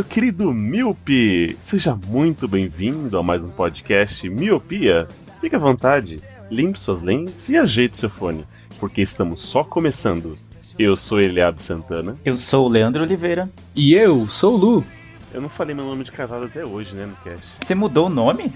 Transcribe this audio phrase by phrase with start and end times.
[0.00, 1.58] Meu querido Miope!
[1.60, 5.06] Seja muito bem-vindo a mais um podcast Miopia.
[5.42, 8.46] Fique à vontade, limpe suas lentes e ajeite seu fone,
[8.78, 10.34] porque estamos só começando.
[10.78, 12.16] Eu sou Eliab Santana.
[12.24, 13.46] Eu sou o Leandro Oliveira.
[13.76, 14.84] E eu sou o Lu.
[15.34, 17.46] Eu não falei meu nome de casado até hoje, né, no cast.
[17.62, 18.50] Você mudou o nome?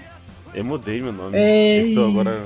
[0.51, 1.37] Eu mudei meu nome.
[1.37, 1.89] Eita.
[1.89, 2.43] Estou agora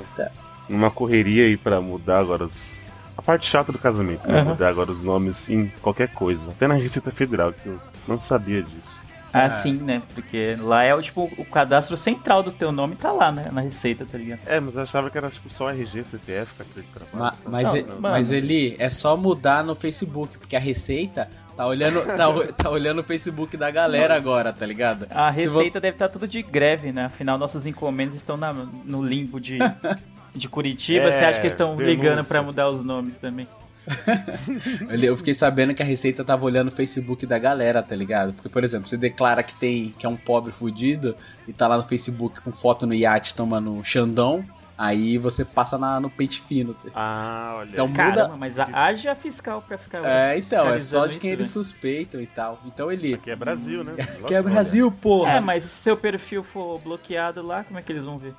[0.67, 2.78] numa correria aí pra mudar agora os...
[3.19, 4.39] a parte chata do casamento, né?
[4.39, 4.49] Aham.
[4.51, 6.49] Mudar agora os nomes em qualquer coisa.
[6.49, 8.99] Até na Receita Federal, que eu não sabia disso.
[9.31, 9.49] Ah, Ah.
[9.51, 10.01] sim, né?
[10.15, 13.47] Porque lá é o tipo o cadastro central do teu nome tá lá, né?
[13.51, 14.39] Na receita, tá ligado?
[14.47, 17.19] É, mas eu achava que era tipo só RG, CPF, carteira de trabalho.
[17.45, 22.01] Ma- mas, Não, mas ele é só mudar no Facebook, porque a Receita tá olhando,
[22.17, 25.05] tá, o- tá olhando o Facebook da galera agora, tá ligado?
[25.11, 27.05] A receita deve estar tudo de greve, né?
[27.05, 29.59] Afinal, nossas encomendas estão na- no limbo de,
[30.35, 31.05] de Curitiba.
[31.05, 31.87] É, Você acha que eles estão denúncia.
[31.95, 33.47] ligando pra mudar os nomes também?
[35.01, 38.33] Eu fiquei sabendo que a Receita tava olhando o Facebook da galera, tá ligado?
[38.33, 41.15] Porque, por exemplo, você declara que tem que é um pobre fudido
[41.47, 44.43] e tá lá no Facebook com foto no iate tomando um Xandão,
[44.77, 46.73] aí você passa na- no pente fino.
[46.75, 46.89] tá?
[46.93, 47.69] Ah, olha.
[47.71, 47.87] Então.
[47.87, 51.39] Muda- Caramba, mas a- haja fiscal pra ficar É, então, é só de quem isso,
[51.39, 51.53] eles né?
[51.53, 52.59] suspeitam e tal.
[52.65, 53.15] Então ele.
[53.15, 53.93] Aqui é Brasil, né?
[54.27, 55.31] Que é Brasil, porra!
[55.33, 58.33] É, mas se seu perfil for bloqueado lá, como é que eles vão ver?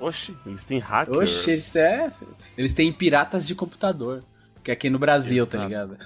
[0.00, 1.14] Oxi, eles têm hacker.
[1.14, 2.08] Oxe, eles, é,
[2.56, 4.22] eles têm piratas de computador.
[4.62, 5.68] Que é aqui no Brasil, tá Exato.
[5.68, 5.98] ligado?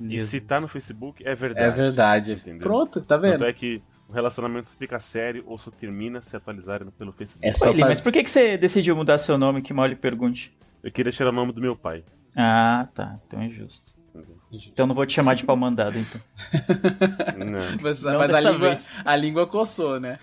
[0.00, 1.66] E se tá no Facebook, é verdade.
[1.66, 2.32] É verdade.
[2.32, 2.60] Entendeu?
[2.60, 3.44] Pronto, tá Tanto vendo?
[3.44, 7.46] é que o relacionamento fica sério ou só termina se atualizarem pelo Facebook.
[7.46, 8.00] É só Eli, mas faz...
[8.00, 9.62] por que, que você decidiu mudar seu nome?
[9.62, 10.52] Que mal lhe pergunte.
[10.82, 12.02] Eu queria tirar o nome do meu pai.
[12.34, 13.18] Ah, tá.
[13.26, 13.94] Então é justo.
[14.52, 16.20] Então não vou te chamar de pau mandado, então.
[17.36, 17.58] Não.
[17.80, 18.88] Mas, Não mas a, língua, vez.
[19.04, 20.18] a língua coçou, né?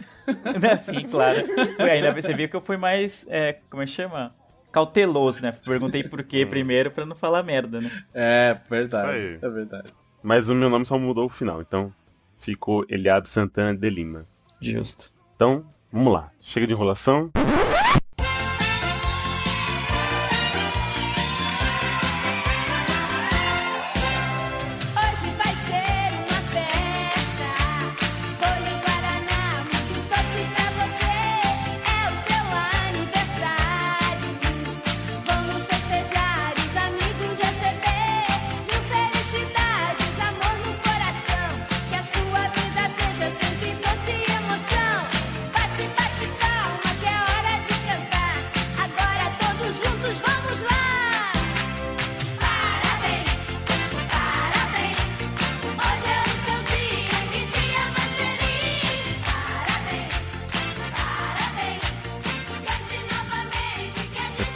[0.83, 1.45] Sim, claro.
[1.77, 3.25] Foi, ainda percebi que eu fui mais.
[3.29, 4.35] É, como é que chama?
[4.71, 5.53] Cauteloso, né?
[5.65, 7.89] Perguntei por quê primeiro pra não falar merda, né?
[8.13, 9.35] É, verdade.
[9.35, 9.93] Isso É verdade.
[10.21, 11.93] Mas o meu nome só mudou o final, então
[12.37, 14.25] ficou Eliab Santana de Lima.
[14.61, 15.13] Justo.
[15.35, 16.31] Então, vamos lá.
[16.41, 17.31] Chega de enrolação.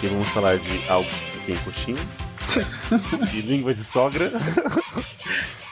[0.02, 2.18] Aqui vamos falar de algo que tem coxinhas.
[3.36, 4.32] e língua de sogra.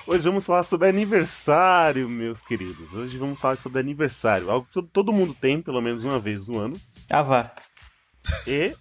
[0.06, 2.94] Hoje vamos falar sobre aniversário, meus queridos.
[2.94, 4.52] Hoje vamos falar sobre aniversário.
[4.52, 6.76] Algo que todo- mundo tem, pelo menos uma vez no ano.
[7.10, 7.52] Ah, vá.
[8.46, 8.72] E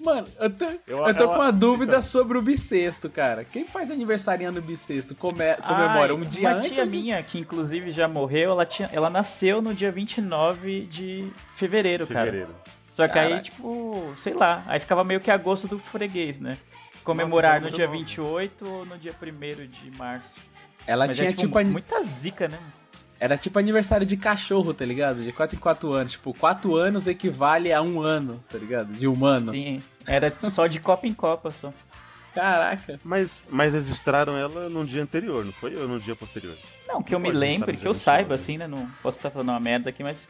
[0.00, 2.02] Mano, eu tô, Eu- eu tô eu- com uma dúvida então.
[2.02, 3.44] sobre o bissexto, cara.
[3.44, 6.72] Quem faz aniversariando bissexto come, comemora Ai, um dia uma antes?
[6.72, 12.06] tia minha, que inclusive já morreu, ela, tinha, ela nasceu no dia 29 de fevereiro,
[12.06, 12.24] cara.
[12.24, 12.54] fevereiro.
[12.96, 13.42] Só que aí, Caraca.
[13.44, 16.56] tipo, sei lá, aí ficava meio que a gosto do freguês, né?
[17.04, 20.34] Comemorar Nossa, no dia mundo- 28 ou no dia 1 de março.
[20.86, 22.58] Ela Mas tinha é, tipo, tipo, muita zica, né?
[23.20, 25.22] Era tipo aniversário de cachorro, tá ligado?
[25.22, 26.12] De 4 em 4 anos.
[26.12, 28.90] Tipo, 4 anos equivale a um ano, tá ligado?
[28.94, 29.52] De humano.
[29.52, 31.74] Sim, era só de copa em copa só.
[32.34, 32.98] Caraca.
[33.04, 35.76] Mas, mas registraram ela no dia anterior, não foi?
[35.76, 36.56] Ou no dia posterior?
[36.88, 38.66] Não, que eu me lembre, que eu saiba, 29, assim, né?
[38.66, 40.28] Não posso estar falando uma merda aqui, mas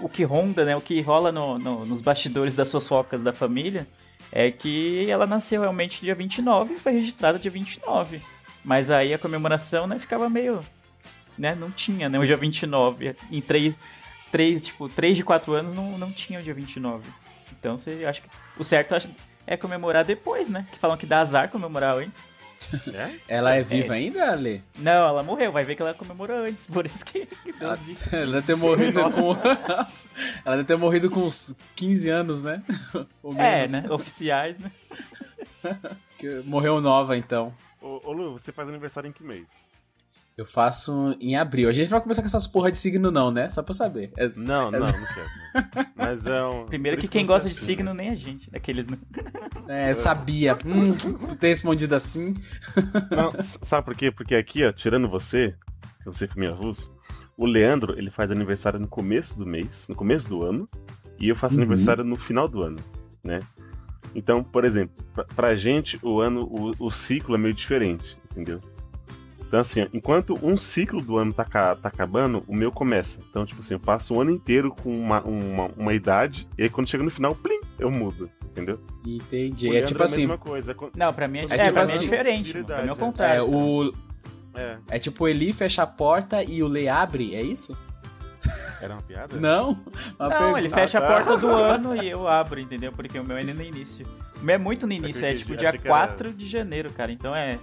[0.00, 0.76] o que ronda, né?
[0.76, 3.86] O que rola no, no- nos bastidores das fofocas da família
[4.32, 8.20] é que ela nasceu realmente dia 29 e foi registrada dia 29.
[8.64, 10.60] Mas aí a comemoração, né, ficava meio.
[11.38, 12.18] Né, não tinha, né?
[12.18, 13.14] O dia 29.
[13.30, 13.74] Em três,
[14.32, 17.08] três, tipo, 3 de 4 anos não, não tinha o dia 29.
[17.58, 18.28] Então você acha que.
[18.58, 18.94] O certo
[19.46, 20.66] é comemorar depois, né?
[20.72, 22.35] Que falam que dá azar comemorar antes.
[22.92, 23.14] É?
[23.28, 24.62] Ela é viva ainda, Ale?
[24.78, 27.78] Não, ela morreu, vai ver que ela comemorou antes, por isso que, que deu Ela,
[28.12, 29.36] ela deve ter morrido com.
[30.44, 32.62] Ela deve ter morrido com uns 15 anos, né?
[33.22, 33.84] Ou É, né?
[33.90, 34.70] Oficiais, né?
[36.18, 37.54] Que Morreu nova, então.
[37.80, 39.46] Ô, ô Lu, você faz aniversário em que mês?
[40.36, 41.66] Eu faço em abril.
[41.66, 43.48] A gente não vai começar com essas porra de signo, não, né?
[43.48, 44.12] Só pra eu saber.
[44.18, 45.88] É- Não, não, é- não quero.
[45.96, 46.66] Mas é um.
[46.66, 48.02] Primeiro que quem gosta é de assim, signo né?
[48.02, 48.50] nem a gente.
[48.54, 48.98] Aqueles, né?
[49.68, 50.56] É, sabia.
[50.64, 50.92] Hum,
[51.40, 52.34] ter respondido assim.
[53.10, 54.12] Não, sabe por quê?
[54.12, 55.56] Porque aqui, ó, tirando você,
[55.98, 56.94] que você foi minha russo,
[57.36, 60.68] o Leandro, ele faz aniversário no começo do mês, no começo do ano,
[61.18, 61.62] e eu faço Uhum.
[61.62, 62.76] aniversário no final do ano,
[63.24, 63.40] né?
[64.14, 68.60] Então, por exemplo, pra, pra gente, o ano, o, o ciclo é meio diferente, entendeu?
[69.46, 73.20] Então, assim, enquanto um ciclo do ano tá, tá acabando, o meu começa.
[73.30, 76.68] Então, tipo assim, eu passo o ano inteiro com uma, uma, uma idade, e aí
[76.68, 78.80] quando chega no final, plim, eu mudo, entendeu?
[79.06, 79.68] Entendi.
[79.70, 80.22] O É tipo a assim.
[80.22, 80.72] mesma coisa.
[80.72, 82.52] é Não, pra mim é, É é, tipo pra mim é assim, diferente.
[82.54, 82.66] mano.
[82.66, 82.96] Pra mim é o é.
[82.96, 83.48] É, contrário.
[83.48, 83.92] o.
[84.54, 87.76] É, É tipo o Eli fecha a porta e o Lê abre, é isso?
[88.80, 89.36] era uma piada?
[89.40, 89.70] Não?
[90.18, 90.58] Uma Não, pergunta.
[90.60, 91.06] ele fecha Ah, tá.
[91.06, 92.92] a porta do ano e eu abro, entendeu?
[92.92, 94.06] Porque o meu é no início.
[94.40, 96.92] O meu é muito no início, é tipo dia achei que era- 4 de janeiro,
[96.92, 97.10] cara.
[97.10, 97.58] Então é.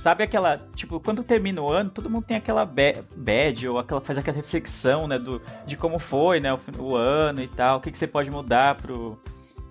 [0.00, 0.56] Sabe aquela.
[0.74, 4.36] Tipo, quando termina o ano, todo mundo tem aquela ba- bad, ou aquela, faz aquela
[4.36, 5.18] reflexão, né?
[5.18, 6.52] Do, de como foi, né?
[6.54, 9.20] O, o ano e tal, o que, que você pode mudar pro,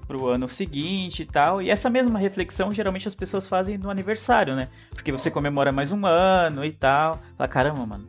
[0.08, 1.64] pro ano seguinte e tal.
[1.64, 4.68] E essa mesma reflexão, geralmente as pessoas fazem no aniversário, né?
[4.92, 7.20] Porque você comemora mais um ano e tal.
[7.36, 8.08] Fala, caramba, mano,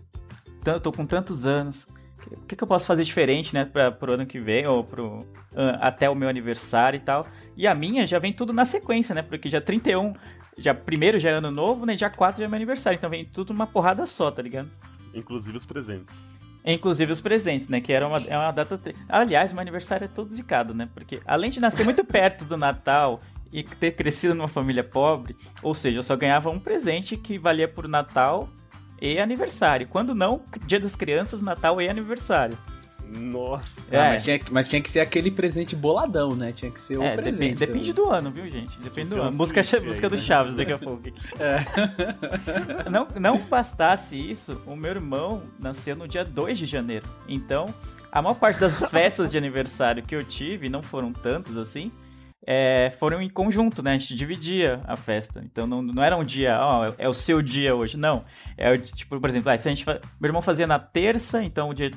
[0.83, 1.89] tô com tantos anos.
[2.31, 5.27] O que, que eu posso fazer diferente, né, pra, pro ano que vem, ou pro,
[5.81, 7.27] até o meu aniversário e tal.
[7.57, 9.23] E a minha já vem tudo na sequência, né?
[9.23, 10.15] Porque dia 31,
[10.59, 11.95] já primeiro já é ano novo, né?
[11.97, 12.97] Dia 4 já é meu aniversário.
[12.97, 14.69] Então vem tudo numa porrada só, tá ligado?
[15.15, 16.25] Inclusive os presentes.
[16.65, 17.81] Inclusive os presentes, né?
[17.81, 18.77] Que era uma, é uma data.
[18.77, 20.89] tri- Aliás, meu aniversário é todo zicado, né?
[20.93, 23.21] Porque além de nascer muito perto do Natal
[23.53, 27.67] e ter crescido numa família pobre, ou seja, eu só ganhava um presente que valia
[27.67, 28.49] por Natal
[29.01, 29.89] e aniversário.
[29.89, 32.57] Quando não, Dia das Crianças, Natal e aniversário.
[33.13, 33.81] Nossa.
[33.91, 34.09] Ah, É.
[34.11, 36.53] mas, tinha, que- mas tinha que ser aquele presente boladão, né?
[36.53, 37.55] Tinha que ser o É, presente.
[37.59, 38.79] depende, depende do ano, viu, gente?
[38.81, 39.37] Depende do um ano.
[39.37, 40.17] Busca, aí, do né?
[40.17, 41.03] Chaves daqui a pouco.
[41.41, 41.59] É.
[42.91, 47.07] Não, não bastasse isso, o meu irmão nasceu no dia 2 de janeiro.
[47.29, 47.67] Então,
[48.13, 51.91] a maior parte das festas de aniversário que eu tive, não foram tantas assim,
[52.47, 53.93] é, foram em conjunto, né?
[53.95, 55.43] A gente dividia a festa.
[55.45, 57.97] Então não, não era um dia, ó, é o seu dia hoje.
[57.97, 58.25] Não.
[58.57, 59.99] É o, tipo, por exemplo, ah, se a gente meu
[60.29, 61.91] irmão fazia na terça, então o dia.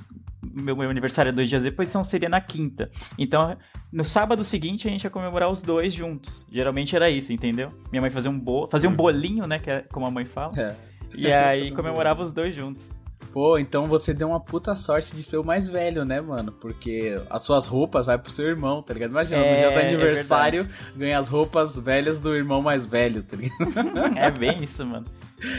[0.53, 2.91] Meu, meu aniversário é dois dias depois, então seria na quinta.
[3.17, 3.57] Então,
[3.91, 6.45] no sábado seguinte, a gente ia comemorar os dois juntos.
[6.51, 7.71] Geralmente era isso, entendeu?
[7.91, 9.59] Minha mãe fazia um, bo fazia um bolinho, né?
[9.59, 10.53] Que é como a mãe fala.
[10.59, 10.75] É.
[11.17, 12.91] E aí comemorava os dois juntos.
[13.33, 16.51] Pô, então você deu uma puta sorte de ser o mais velho, né, mano?
[16.51, 19.09] Porque as suas roupas vai pro seu irmão, tá ligado?
[19.09, 23.23] Imagina, no É, dia do é aniversário, ganha as roupas velhas do irmão mais velho,
[23.23, 23.57] tá ligado?
[24.15, 25.07] É bem isso, mano.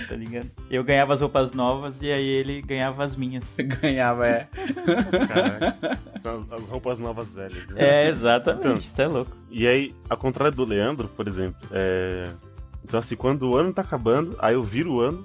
[0.09, 0.51] Tá ligado?
[0.71, 3.45] Eu ganhava as roupas novas e aí ele ganhava as minhas.
[3.83, 4.49] Ganhava, é.
[5.29, 5.99] Caraca.
[6.23, 7.67] São as, as roupas novas velhas.
[7.69, 7.75] né?
[7.77, 8.61] É, exatamente.
[8.67, 8.77] Então.
[8.77, 9.33] Isso é louco.
[9.51, 12.29] E aí, ao contrário do Leandro, por exemplo, é...
[12.83, 15.25] Então, assim, quando o ano tá acabando, aí eu viro o ano.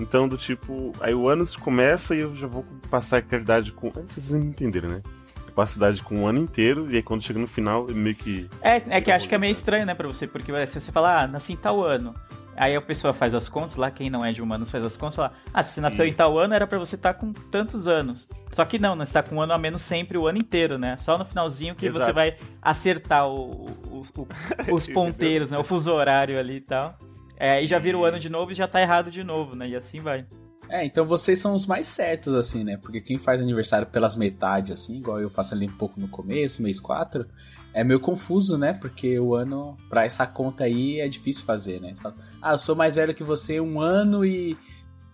[0.00, 3.90] Então, do tipo, aí o ano começa e eu já vou passar a idade com.
[3.90, 5.02] Vocês entenderam, né?
[5.46, 7.94] Eu passo a idade com o ano inteiro, e aí quando chega no final, eu
[7.94, 8.48] meio que.
[8.62, 11.22] É, é que acho que é meio estranho, né, pra você, porque se você falar,
[11.22, 12.14] ah, nasci em tal ano.
[12.56, 15.14] Aí a pessoa faz as contas lá, quem não é de humanos faz as contas,
[15.16, 16.16] fala, ah, se você nasceu em Isso.
[16.18, 18.28] tal ano era pra você estar com tantos anos.
[18.52, 20.76] Só que não, né, você tá com um ano a menos sempre o ano inteiro,
[20.76, 20.96] né?
[20.98, 22.12] Só no finalzinho que você Exato.
[22.14, 25.58] vai acertar o- o- o- os ponteiros, né?
[25.58, 26.98] O fuso horário ali e tal.
[27.40, 29.66] É, e já vira o ano de novo e já tá errado de novo, né?
[29.66, 30.26] E assim vai.
[30.68, 32.76] É, então vocês são os mais certos, assim, né?
[32.76, 36.62] Porque quem faz aniversário pelas metades, assim, igual eu faço ali um pouco no começo,
[36.62, 37.26] mês 4,
[37.72, 38.74] é meio confuso, né?
[38.74, 41.94] Porque o ano, pra essa conta aí, é difícil fazer, né?
[41.94, 44.54] Você fala, ah, eu sou mais velho que você um ano e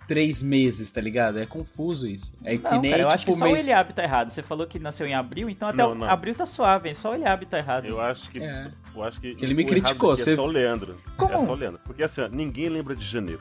[0.06, 1.38] três meses, tá ligado?
[1.38, 2.34] É confuso isso.
[2.44, 3.60] É que Não, nem, cara, eu tipo, acho que só mês...
[3.60, 4.30] o Eliabe tá errado.
[4.30, 6.08] Você falou que nasceu em abril, então até Não, o não.
[6.08, 6.94] abril tá suave, hein?
[6.94, 7.86] Só o Eliabe tá errado.
[7.86, 8.38] Eu acho que.
[8.38, 8.70] É.
[8.94, 9.34] Eu acho que.
[9.34, 10.96] Que ele me criticou, aqui você- É só o Leandro.
[11.16, 11.32] Como?
[11.34, 11.80] É só o Leandro.
[11.84, 13.40] Porque assim, ó, ninguém lembra de janeiro.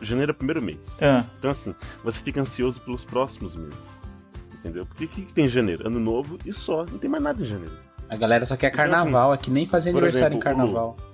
[0.00, 0.98] Janeiro é o primeiro mês.
[1.02, 1.74] Ah, Então, assim,
[2.04, 4.00] você fica ansioso pelos próximos meses.
[4.54, 4.86] Entendeu?
[4.86, 5.86] Porque o que, que tem em janeiro?
[5.86, 6.84] Ano novo e só.
[6.90, 7.72] Não tem mais nada em janeiro.
[8.08, 10.56] A galera só quer Então, assim, carnaval, é que nem fazer aniversário em exemplo, Lu.
[10.72, 10.96] carnaval.
[10.98, 11.07] O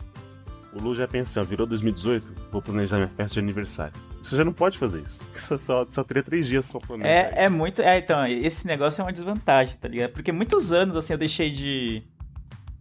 [0.83, 3.93] Lu já pensa, ó, virou 2018, vou planejar minha festa de aniversário.
[4.23, 5.21] Você já não pode fazer isso.
[5.37, 7.09] Só, só, só teria três dias só planejar.
[7.09, 7.83] é, é muito.
[7.83, 10.13] É, então, esse negócio é uma desvantagem, tá ligado?
[10.13, 12.03] Porque muitos anos, assim, eu deixei de.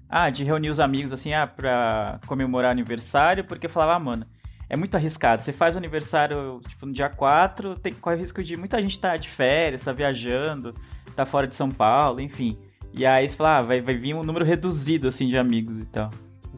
[0.08, 4.26] Ah, de reunir os amigos, assim, ah, pra comemorar aniversário, porque eu falava, ah, mano,
[4.70, 5.42] é muito arriscado.
[5.42, 9.00] Você faz o aniversário, tipo, no dia 4, tem, corre o risco de muita gente
[9.00, 10.76] tá de férias, tá viajando,
[11.16, 12.58] tá fora de São Paulo, enfim.
[12.94, 15.86] E aí você fala, ah, vai, vai vir um número reduzido, assim, de amigos e
[15.86, 16.12] tal.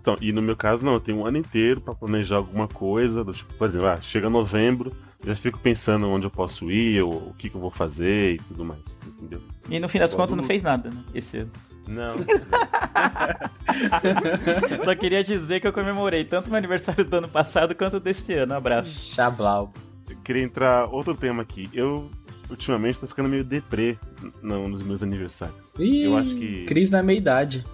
[0.05, 3.23] Então, e no meu caso, não, eu tenho um ano inteiro pra planejar alguma coisa.
[3.23, 7.01] Do tipo, por exemplo, ah, chega novembro, eu já fico pensando onde eu posso ir,
[7.01, 8.81] ou, o que, que eu vou fazer e tudo mais.
[9.03, 9.41] Entendeu?
[9.67, 11.03] E no fim das contas não fez nada, né?
[11.11, 11.49] Esse ano.
[11.87, 12.13] Não.
[14.85, 18.31] Só queria dizer que eu comemorei tanto meu aniversário do ano passado quanto o deste
[18.33, 18.53] ano.
[18.53, 18.91] Um abraço.
[18.91, 19.73] Chablau.
[20.07, 21.67] eu queria entrar outro tema aqui.
[21.73, 22.11] Eu,
[22.47, 23.97] ultimamente, tô ficando meio deprê
[24.39, 25.73] não, nos meus aniversários.
[25.79, 26.65] Ih, Eu acho que.
[26.65, 27.65] Cris na meia-idade.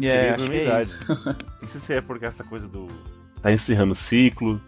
[0.00, 1.04] É, acho é isso.
[1.60, 2.86] Não sei se é porque essa coisa do.
[3.40, 4.60] tá encerrando o ciclo.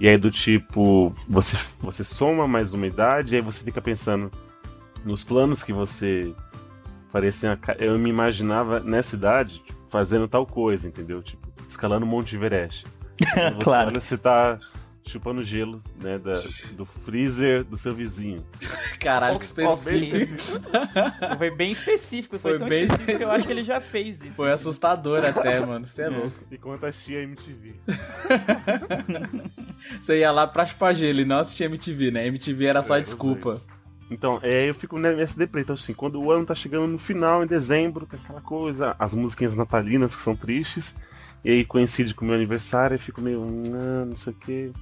[0.00, 4.30] E aí do tipo, você, você soma mais uma idade, e aí você fica pensando
[5.04, 6.34] nos planos que você
[7.10, 11.22] faria a ca- eu me imaginava nessa idade tipo, fazendo tal coisa, entendeu?
[11.22, 12.84] Tipo, escalando o Monte Everest.
[13.54, 13.90] Você Claro.
[13.90, 14.58] olha, você tá
[15.06, 16.32] chupando gelo, né, da-
[16.72, 18.44] do freezer do seu vizinho.
[19.02, 20.62] Caralho, que específico.
[21.38, 22.38] Foi bem específico.
[22.38, 24.34] Foi, Foi tão bem específico que eu acho que ele já fez isso.
[24.34, 25.86] Foi assustador até, mano.
[25.86, 26.32] Você é louco.
[26.50, 27.74] Enquanto assistia MTV.
[30.00, 32.26] Você ia lá pra chupar gelo e não assistia MTV, né?
[32.26, 33.60] MTV era só É, desculpa.
[34.10, 35.62] Então, é, eu fico nessa deprê.
[35.62, 39.14] Então, assim, quando o ano tá chegando no final, em dezembro, tem aquela coisa, as
[39.14, 40.94] musiquinhas natalinas que são tristes,
[41.44, 44.72] e aí coincide com o meu aniversário, eu fico meio, não, não sei o quê.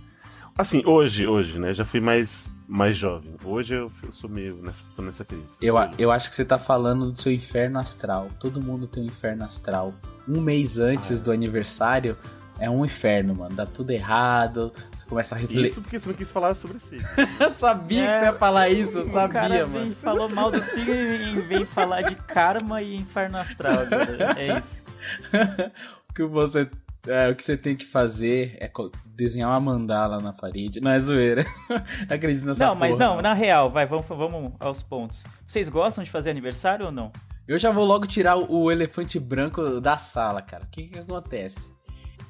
[0.58, 1.72] Assim, hoje, hoje, né?
[1.72, 3.34] Já fui mais, mais jovem.
[3.44, 5.44] Hoje eu, eu sou meio nessa, tô nessa crise.
[5.60, 8.28] Eu, eu acho que você tá falando do seu inferno astral.
[8.38, 9.92] Todo mundo tem um inferno astral.
[10.28, 11.24] Um mês antes Ah.
[11.24, 12.16] do aniversário
[12.60, 13.56] é um inferno, mano.
[13.56, 14.72] Dá tudo errado.
[14.94, 15.70] Você começa a refletir.
[15.72, 16.98] Isso porque você não quis falar sobre si.
[17.40, 19.94] Eu sabia que você ia falar isso, eu O cara sabia, vem, mano.
[19.96, 23.78] falou mal do signo e vem falar de karma e inferno astral.
[24.38, 24.82] É isso.
[26.08, 26.70] o que você.
[27.06, 28.70] É, o que você tem que fazer é
[29.06, 30.80] desenhar uma mandala na parede.
[30.80, 31.44] Não é zoeira.
[31.68, 31.76] Não
[32.16, 33.22] acredito nessa Não, mas porra, não, mano.
[33.22, 35.24] na real, vai, vamos, vamos aos pontos.
[35.46, 37.10] Vocês gostam de fazer aniversário ou não?
[37.48, 40.64] Eu já vou logo tirar o o elefante branco da sala, cara.
[40.64, 41.72] O que que acontece?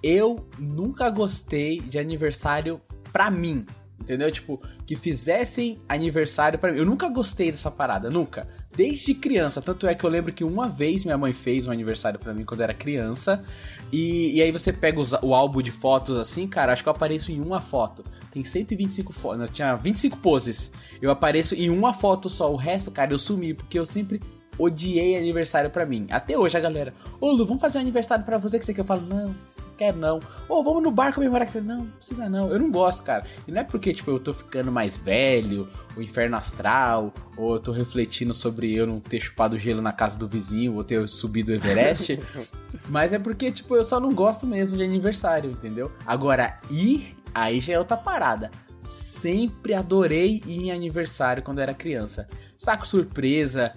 [0.02, 2.80] Eu nunca gostei de aniversário
[3.12, 3.66] pra mim.
[4.00, 4.30] Entendeu?
[4.30, 6.78] Tipo, que fizessem aniversário pra mim.
[6.78, 8.46] Eu nunca gostei dessa parada, nunca.
[8.74, 9.60] Desde criança.
[9.60, 12.44] Tanto é que eu lembro que uma vez minha mãe fez um aniversário pra mim
[12.44, 13.44] quando eu era criança.
[13.92, 16.72] E, e aí você pega os- o álbum de fotos assim, cara.
[16.72, 18.02] Acho que eu apareço em uma foto.
[18.30, 19.50] Tem 125 fotos.
[19.50, 20.72] Tinha 25 poses.
[21.02, 22.50] Eu apareço em uma foto só.
[22.50, 23.52] O resto, cara, eu sumi.
[23.54, 24.20] Porque eu sempre
[24.58, 26.06] odiei aniversário pra mim.
[26.10, 28.80] Até hoje a galera, ô Lu, vamos fazer um aniversário pra você que você quer?
[28.82, 29.34] Eu falo, não,
[29.80, 30.20] não quero não.
[30.48, 31.60] Ô, vamos no bar comemorar que você.
[31.60, 32.48] Não, não precisa não.
[32.50, 33.24] Eu não gosto, cara.
[33.46, 37.60] E não é porque, tipo, eu tô ficando mais velho, o inferno astral, ou eu
[37.60, 41.50] tô refletindo sobre eu não ter chupado gelo na casa do vizinho, ou ter subido
[41.50, 42.20] o Everest.
[42.88, 45.90] mas é porque, tipo, eu só não gosto mesmo de aniversário, entendeu?
[46.06, 48.50] Agora, ir, aí já é outra parada.
[48.82, 52.28] Sempre adorei ir em aniversário quando era criança.
[52.56, 53.74] Saco surpresa,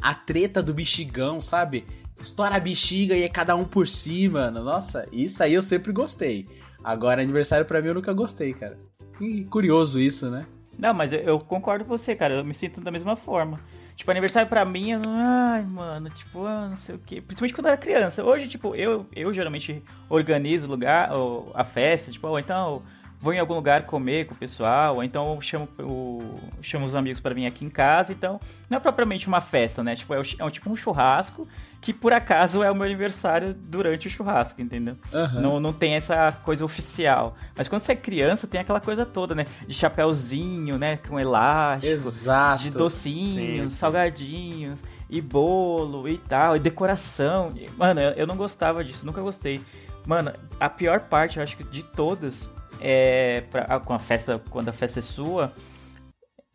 [0.00, 1.86] a treta do bexigão, sabe?
[2.18, 4.62] Estoura a bexiga e é cada um por si, mano.
[4.62, 6.48] Nossa, isso aí eu sempre gostei.
[6.82, 8.78] Agora, aniversário pra mim eu nunca gostei, cara.
[9.20, 10.46] E curioso isso, né?
[10.78, 12.34] Não, mas eu, eu concordo com você, cara.
[12.34, 13.60] Eu me sinto da mesma forma.
[13.96, 15.00] Tipo, aniversário pra mim, eu.
[15.06, 17.20] Ai, mano, tipo, ah, não sei o quê.
[17.20, 18.22] Principalmente quando eu era criança.
[18.22, 22.82] Hoje, tipo, eu, eu geralmente organizo o lugar, ou a festa, tipo, ou então
[23.20, 26.20] vou em algum lugar comer com o pessoal, ou então eu chamo, o,
[26.60, 28.12] chamo os amigos pra vir aqui em casa.
[28.12, 29.96] Então, não é propriamente uma festa, né?
[29.96, 31.48] Tipo, é, é um, tipo um churrasco
[31.80, 34.96] que por acaso é o meu aniversário durante o churrasco, entendeu?
[35.12, 35.40] Aham.
[35.40, 37.36] Não, não tem essa coisa oficial.
[37.56, 39.44] Mas quando você é criança, tem aquela coisa toda, né?
[39.66, 40.96] De chapéuzinho, né?
[40.96, 41.92] Com elástico.
[41.92, 42.64] Exato.
[42.64, 47.54] De docinhos, Sim, salgadinhos, e bolo e tal, e decoração.
[47.76, 49.60] Mano, eu, eu não gostava disso, nunca gostei.
[50.04, 54.68] Mano, a pior parte, eu acho que de todas, é pra- com a festa, quando
[54.68, 55.52] a festa é sua,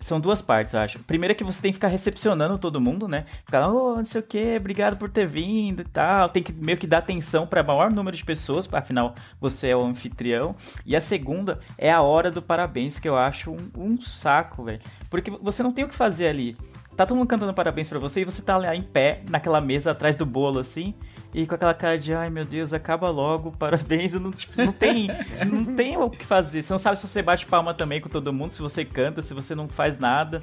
[0.01, 0.99] são duas partes, eu acho.
[0.99, 3.25] Primeiro é que você tem que ficar recepcionando todo mundo, né?
[3.45, 6.27] Ficar, oh, não sei o que, obrigado por ter vindo e tal.
[6.27, 9.85] Tem que meio que dar atenção para maior número de pessoas, afinal você é o
[9.85, 10.55] anfitrião.
[10.85, 14.81] E a segunda é a hora do parabéns, que eu acho um, um saco, velho.
[15.09, 16.57] Porque você não tem o que fazer ali.
[16.97, 19.91] Tá todo mundo cantando parabéns pra você e você tá lá em pé, naquela mesa
[19.91, 20.93] atrás do bolo, assim,
[21.33, 24.13] e com aquela cara de, ai meu Deus, acaba logo, parabéns.
[24.13, 25.07] Não, tipo, não tem
[25.45, 26.61] não tem o que fazer.
[26.63, 29.33] Você não sabe se você bate palma também com todo mundo, se você canta, se
[29.33, 30.41] você não faz nada.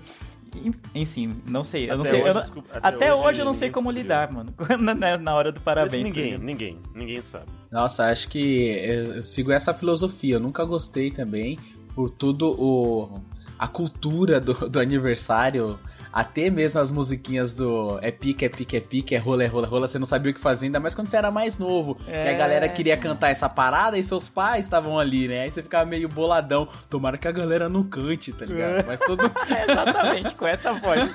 [0.94, 1.90] Enfim, não sei.
[1.90, 2.20] Eu não Até sei.
[2.20, 4.02] hoje, eu não- desculpa, até até hoje, hoje eu não sei como descobriu.
[4.02, 4.54] lidar, mano.
[4.80, 6.02] na, na hora do parabéns.
[6.04, 7.44] ninguém, ninguém, ninguém sabe.
[7.70, 10.36] Nossa, acho que eu eu sigo essa filosofia.
[10.36, 11.58] Eu nunca gostei também
[11.94, 13.20] por tudo o
[13.58, 15.78] a cultura do, do aniversário.
[16.12, 19.66] Até mesmo as musiquinhas do é pique, é pique, é pique, é rola, é rola,
[19.66, 21.94] é rola, você não sabia o que fazer, ainda mais quando você era mais novo.
[21.96, 22.34] Que a É.
[22.36, 25.42] galera queria cantar essa parada e seus pais estavam ali, né?
[25.42, 26.66] Aí você ficava meio boladão.
[26.88, 28.86] Tomara que a galera não cante, tá ligado?
[28.86, 29.18] Mas todo.
[29.48, 31.10] É, exatamente, com essa voz.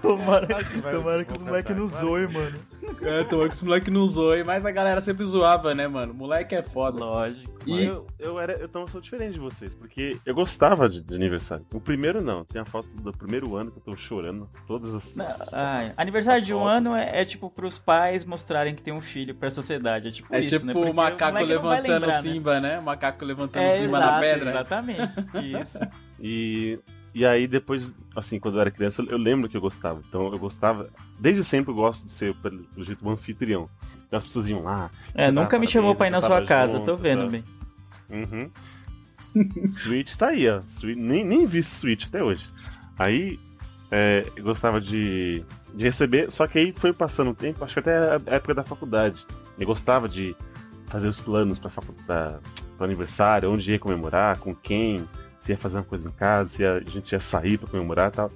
[0.00, 0.46] Tomara,
[0.92, 2.58] tomara que os moleques não zoem, mano.
[3.02, 6.12] É, tomara que os moleques não zoem, mas a galera sempre zoava, né, mano?
[6.14, 7.04] Moleque é foda.
[7.04, 7.52] Lógico.
[7.66, 11.64] E Eu, eu era, eu sou diferente de vocês, porque eu gostava de, de aniversário.
[11.72, 14.48] O primeiro não, tem a foto do primeiro ano que eu tô chorando.
[14.66, 15.16] Todas as.
[15.16, 16.72] Não, as- ai, as- aniversário as de um fotos.
[16.76, 20.08] ano é, é tipo pros pais mostrarem que tem um filho pra sociedade.
[20.08, 20.90] É tipo é isso, tipo né?
[20.90, 22.12] o macaco moleque levantando lembrar, né?
[22.20, 22.78] Simba, né?
[22.78, 24.50] O macaco levantando É, Simba na exato, pedra.
[24.50, 25.12] Exatamente.
[25.62, 25.78] Isso.
[26.20, 26.78] E,
[27.14, 30.00] e aí depois, assim, quando eu era criança, eu lembro que eu gostava.
[30.08, 30.88] Então eu gostava.
[31.18, 33.68] Desde sempre eu gosto de ser, pelo, pelo jeito, um anfitrião.
[34.06, 34.90] Então as pessoas iam lá.
[35.14, 37.30] É, nunca me chamou pra ir na sua casa, tava tô junto, vendo tá?
[37.30, 37.44] bem.
[38.10, 38.50] Uhum.
[39.76, 40.60] Switch tá aí, ó.
[40.66, 42.48] Switch, nem, nem vi Switch até hoje.
[42.98, 43.38] Aí
[43.90, 47.80] é, eu gostava de, de receber, só que aí foi passando o tempo, acho que
[47.80, 49.26] até a época da faculdade.
[49.58, 50.34] Eu gostava de
[50.86, 52.38] fazer os planos pra faculdade,
[52.76, 55.06] pro aniversário, onde ia comemorar, com quem,
[55.42, 58.12] se ia fazer uma coisa em casa, se a gente ia sair pra comemorar e
[58.16, 58.30] tal.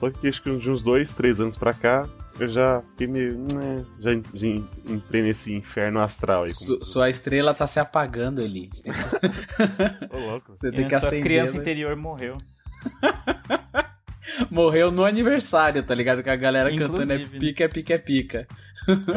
[0.00, 3.36] Só que acho que de uns dois, três anos pra cá, eu já fiquei meio.
[3.52, 4.46] né, já, já
[4.88, 6.50] entrei nesse inferno astral aí.
[6.50, 8.70] Su- sua estrela tá se apagando ali.
[8.72, 10.52] Você tem que, Ô, louco.
[10.56, 11.22] você tem a que acender.
[11.22, 11.58] criança né?
[11.60, 12.38] interior morreu.
[14.50, 16.22] Morreu no aniversário, tá ligado?
[16.22, 17.40] Que a galera cantando é Inclusive, né?
[17.40, 18.46] pica, é pica, é pica.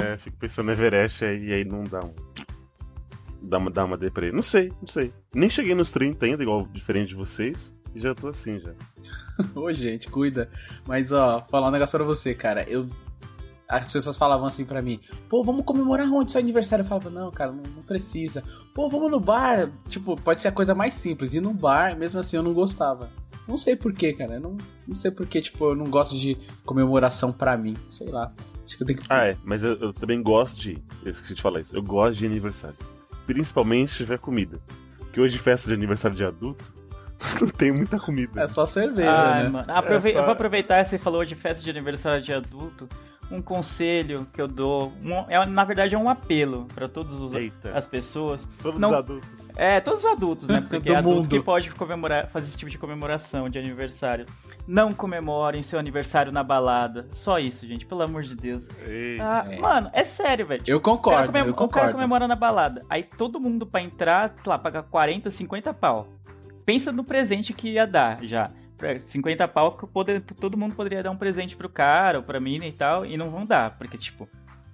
[0.04, 2.14] É, fico pensando no Everest aí, e aí não dá um.
[3.42, 4.32] Dá uma, dá uma deprê.
[4.32, 5.12] Não sei, não sei.
[5.34, 7.74] Nem cheguei nos 30 ainda, igual diferente de vocês.
[7.94, 8.72] E já tô assim já.
[9.56, 10.50] Ô, gente, cuida.
[10.88, 12.64] Mas, ó, falar um negócio pra você, cara.
[12.70, 12.88] Eu.
[13.68, 16.84] As pessoas falavam assim pra mim, pô, vamos comemorar onde seu aniversário?
[16.84, 18.44] Eu falava, não, cara, não, não precisa.
[18.76, 19.72] Pô, vamos no bar.
[19.88, 21.34] Tipo, pode ser a coisa mais simples.
[21.34, 23.10] Ir no bar, mesmo assim, eu não gostava.
[23.48, 24.34] Não sei porquê, cara.
[24.36, 27.76] Eu Não, não sei porquê, tipo, eu não gosto de comemoração pra mim.
[27.90, 28.34] Sei lá.
[28.66, 29.06] Acho que eu tenho que.
[29.10, 30.78] Ah, é, mas eu, eu também gosto de.
[31.04, 31.76] Eu esqueci de falar isso.
[31.76, 32.78] Eu gosto de aniversário.
[33.26, 34.60] Principalmente se tiver comida.
[35.00, 36.64] Porque hoje, festa de aniversário de adulto,
[37.42, 38.42] não tem muita comida.
[38.42, 39.50] É só cerveja, Ai, né?
[39.50, 39.72] mano.
[39.72, 42.88] Aprove- É só- Eu vou aproveitar que você falou de festa de aniversário de adulto.
[43.32, 47.34] Um conselho que eu dou, um- é, na verdade é um apelo pra todas os-
[47.34, 47.72] Eita.
[47.74, 48.48] as pessoas.
[48.62, 49.30] Todos não- os adultos.
[49.56, 50.62] É, todos os adultos, né?
[50.68, 51.30] Porque é adulto mundo.
[51.30, 54.26] que pode comemorar, fazer esse tipo de comemoração de aniversário.
[54.68, 57.08] Não comemorem seu aniversário na balada.
[57.12, 58.68] Só isso, gente, pelo amor de Deus.
[58.86, 59.24] Eita.
[59.24, 59.58] Ah, É.
[59.60, 60.64] Mano, é sério, velho.
[60.68, 61.92] Eu concordo, comem- eu o cara concordo.
[61.94, 62.86] comemora na balada.
[62.90, 66.08] Aí todo mundo pra entrar, sei lá, paga 40, 50 pau.
[66.66, 68.52] Pensa no presente que ia dar já.
[68.82, 72.40] Pra 50 pau, que poder- todo mundo poderia dar um presente pro cara ou pra
[72.40, 73.78] mina e tal, e não vão dar.
[73.78, 74.28] Porque, tipo,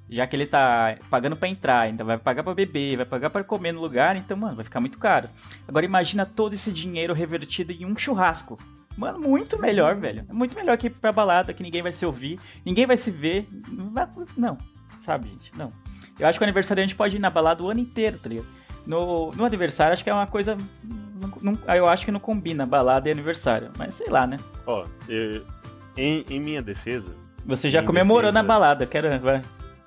[0.09, 3.43] já que ele tá pagando pra entrar, ainda vai pagar pra beber, vai pagar pra
[3.43, 5.27] comer no lugar, então, mano, vai ficar muito caro.
[5.67, 8.57] Agora imagina todo esse dinheiro revertido em um churrasco.
[8.97, 10.25] Mano, muito melhor, velho.
[10.27, 13.11] É muito melhor que ir pra balada, que ninguém vai se ouvir, ninguém vai se
[13.11, 13.45] ver.
[14.37, 14.57] Não,
[15.01, 15.51] sabe, gente?
[15.57, 15.73] Não.
[16.17, 18.47] Eu acho que o aniversariante pode ir na balada o ano inteiro, tá ligado?
[18.87, 20.55] No, no aniversário, acho que é uma coisa.
[21.41, 23.69] não- eu acho que não combina balada e aniversário.
[23.77, 24.37] Mas sei lá, né?
[24.65, 25.43] Ó, eu-
[25.97, 27.13] em, em minha defesa,
[27.45, 29.19] Você já Em comemorou na defesa- balada, quero.
[29.19, 29.41] Vai.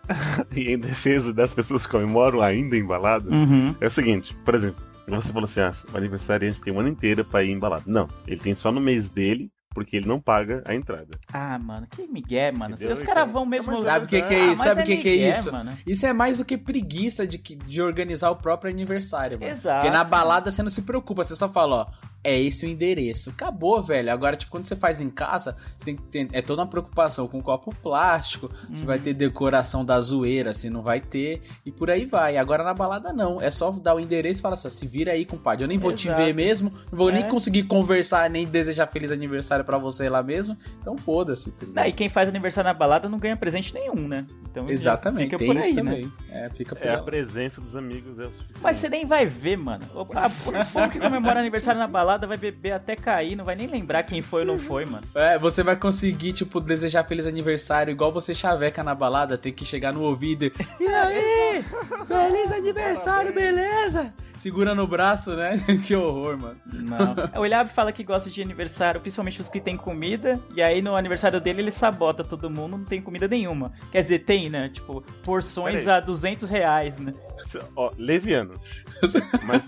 [0.56, 3.74] e em defesa das pessoas que comemoram ainda em balada, Uhum.
[3.80, 7.24] é o seguinte, por exemplo, você falou assim, ah, o aniversariante tem um ano inteiro
[7.24, 7.82] pra ir em balada.
[7.86, 11.06] Não, ele tem só no mês dele, porque ele não paga a entrada.
[11.33, 12.74] Ah, mano, que migué, mano.
[12.74, 12.94] Entendeu?
[12.96, 13.72] Os caras Então, vão mesmo.
[13.72, 14.48] é uma Sabe o que, que Ah, é isso?
[14.48, 15.52] mas Sabe o que, que é isso?
[15.52, 15.72] Mano.
[15.87, 19.52] Isso é mais do que preguiça de, que- de organizar o próprio aniversário, mano.
[19.52, 19.80] Exato.
[19.83, 23.30] Porque na balada você não se preocupa, você só fala, ó, é esse o endereço.
[23.30, 24.12] Acabou, velho.
[24.12, 26.28] Agora, tipo, quando você faz em casa, você tem que ter.
[26.33, 30.83] É toda uma preocupação com copo plástico, se vai ter decoração da zoeira, se não
[30.83, 32.37] vai ter, e por aí vai.
[32.37, 33.40] Agora na balada não.
[33.40, 35.64] É só dar o endereço e falar assim, ó, se vira aí, compadre.
[35.64, 36.22] Eu nem vou te Exato.
[36.24, 37.28] ver mesmo, não vou nem É.
[37.28, 40.56] conseguir conversar, nem desejar feliz aniversário pra você lá mesmo.
[40.80, 41.50] Então foda-se.
[41.52, 41.83] tá?
[41.83, 44.26] Ah, e quem faz aniversário na balada não ganha presente nenhum, né?
[44.50, 45.83] Então Exatamente, fica tem por isso aí, né?
[45.83, 46.12] também.
[46.28, 48.61] É, fica por É, a presença dos amigos é o suficiente.
[48.62, 49.85] Mas você nem vai ver, mano.
[49.94, 53.55] O, a, o povo que comemora aniversário na balada vai beber até cair, não vai
[53.55, 55.05] nem lembrar quem foi ou não foi, mano.
[55.14, 59.64] É, você vai conseguir, tipo, desejar feliz aniversário igual você chaveca na balada, tem que
[59.64, 60.53] chegar no ouvido e.
[60.81, 61.64] E aí?
[62.07, 64.12] Feliz aniversário, beleza?
[64.40, 65.55] Segura no braço, né?
[65.87, 66.57] que horror, mano.
[66.73, 67.40] Não.
[67.40, 70.96] O Eliab fala que gosta de aniversário, principalmente os que tem comida, e aí no
[70.96, 73.70] aniversário dele ele sabota todo mundo, não tem comida nenhuma.
[73.92, 74.70] Quer dizer, tem, né?
[74.70, 77.12] Tipo, porções a 200 reais, né?
[77.77, 78.55] Ó, leviano.
[79.44, 79.62] Mas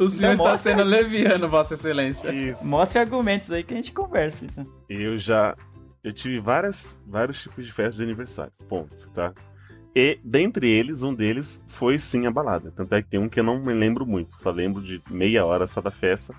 [0.00, 0.56] O senhor está mostra.
[0.72, 1.13] sendo leviano,
[1.48, 2.30] Vossa Excelência.
[2.32, 2.64] isso.
[2.66, 4.44] Mostre argumentos aí que a gente conversa.
[4.44, 4.66] Então.
[4.88, 5.56] Eu já.
[6.02, 8.52] Eu tive várias, vários tipos de festas de aniversário.
[8.68, 9.32] Ponto, tá?
[9.96, 12.72] E dentre eles, um deles foi sim a balada.
[12.76, 14.36] Tanto é que tem um que eu não me lembro muito.
[14.40, 16.34] Só lembro de meia hora só da festa.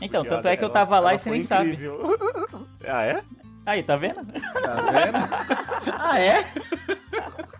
[0.00, 1.70] Então, Porque tanto é que eu ela- tava lá ela e você nem sabe.
[1.72, 2.00] incrível.
[2.88, 3.22] ah, é?
[3.66, 4.16] Aí, tá vendo?
[4.26, 5.16] Tá vendo?
[5.98, 6.44] ah, é?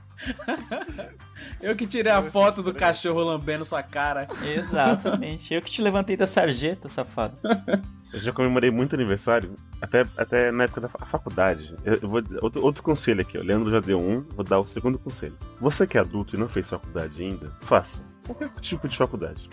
[1.60, 4.26] Eu que tirei a foto do cachorro lambendo sua cara.
[4.44, 5.52] Exatamente.
[5.54, 7.36] Eu que te levantei da sarjeta, safado.
[8.12, 11.74] Eu já comemorei muito aniversário, até, até na época da fa- faculdade.
[11.84, 13.40] Eu, eu vou dizer, outro, outro conselho aqui, ó.
[13.40, 15.36] O Leandro já deu um, vou dar o segundo conselho.
[15.60, 18.02] Você que é adulto e não fez faculdade ainda, faça.
[18.26, 19.48] Qualquer tipo de faculdade.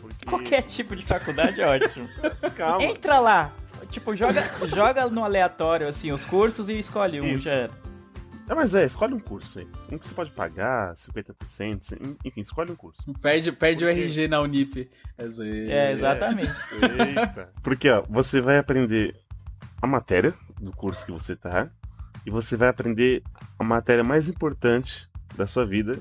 [0.00, 0.26] Porque...
[0.26, 2.08] Qualquer tipo de faculdade é ótimo.
[2.56, 2.84] Calma.
[2.84, 3.50] Entra lá.
[3.90, 7.44] Tipo, joga, joga no aleatório, assim, os cursos e escolhe um, Isso.
[7.44, 7.83] já era.
[8.48, 9.68] É, mas é, escolhe um curso aí.
[9.90, 13.02] Um que você pode pagar, 50%, cem- enfim, escolhe um curso.
[13.20, 13.88] Perde, perde o?
[13.88, 14.90] RG na Unip.
[15.16, 15.74] É zoeira.
[15.74, 16.52] É, exatamente.
[17.08, 17.50] Eita.
[17.62, 19.16] Porque, ó, você vai aprender
[19.80, 21.68] a matéria do curso que você tá,
[22.26, 23.22] e você vai aprender
[23.58, 25.98] a matéria mais importante da sua vida,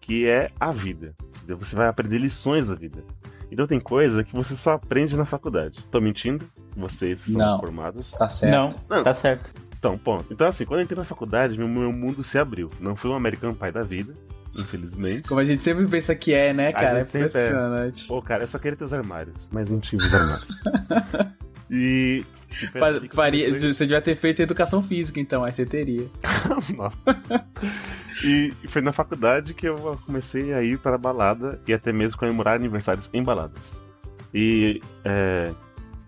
[0.00, 1.14] que é a vida.
[1.36, 1.56] entendeu?
[1.58, 3.02] Você vai aprender lições da vida.
[3.50, 5.82] Então tem coisa que você só aprende na faculdade.
[5.90, 6.46] Tô mentindo?
[6.76, 7.58] Vocês são Não.
[7.58, 8.12] formados.
[8.12, 8.76] Tá certo.
[8.88, 9.02] Não, Não.
[9.04, 9.65] tá certo.
[9.86, 10.26] Então, ponto.
[10.32, 12.68] Então, assim, quando eu entrei na faculdade, meu, meu mundo se abriu.
[12.80, 14.12] Não fui um American Pie da vida,
[14.58, 15.28] infelizmente.
[15.28, 16.98] Como a gente sempre pensa que é, né, cara?
[16.98, 17.02] É é.
[17.02, 18.06] impressionante.
[18.08, 20.48] Pô, cara, eu só queria ter os armários, mas não tive os armários.
[21.70, 22.24] e.
[23.12, 26.06] faria- você devia ter feito educação física, então, aí você teria.
[28.24, 32.18] E, e foi na faculdade que eu comecei a ir para balada e até mesmo
[32.18, 33.82] comemorar aniversários em baladas.
[34.32, 35.52] E é,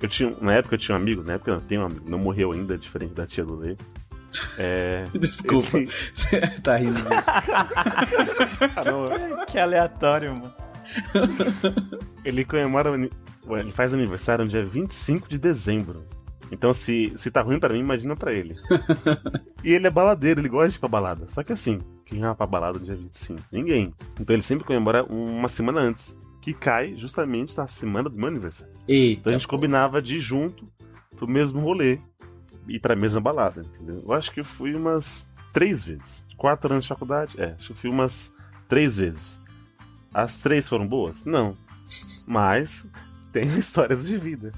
[0.00, 2.08] eu tinha, na época eu tinha um amigo, na época eu não tenho um amigo,
[2.08, 3.76] não morreu ainda, diferente da tia do Lê.
[4.58, 5.78] É, Desculpa.
[5.78, 5.90] ele-
[6.62, 7.30] tá rindo disso.
[9.48, 10.54] Que aleatório, mano.
[12.24, 16.04] ele comemora, ele faz aniversário no dia 25 de dezembro.
[16.50, 18.54] Então, se, se tá ruim pra mim, imagina pra ele.
[19.62, 21.26] e ele é baladeiro, ele gosta de ir pra balada.
[21.28, 23.38] Só que assim, quem vai pra balada no dia 25?
[23.52, 23.92] Ninguém.
[24.18, 26.18] Então ele sempre comemora uma semana antes.
[26.48, 28.72] Que cai justamente na semana do meu aniversário.
[28.84, 29.28] Então Eita.
[29.28, 30.66] a gente combinava de ir junto
[31.14, 31.98] pro mesmo rolê.
[32.66, 34.02] E pra mesma balada, entendeu?
[34.02, 36.26] Eu acho que eu fui umas três vezes.
[36.38, 37.38] Quatro anos de faculdade?
[37.38, 38.32] É, acho que eu fui umas
[38.66, 39.38] três vezes.
[40.12, 41.26] As três foram boas?
[41.26, 41.54] Não.
[42.26, 42.87] Mas
[43.30, 44.50] tem histórias de vida.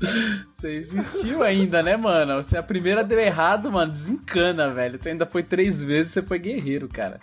[0.52, 2.40] Você existiu ainda, né, mano?
[2.44, 4.96] Se a primeira deu errado, mano, desencana, velho.
[4.96, 7.18] Você ainda foi três vezes, você foi guerreiro, cara.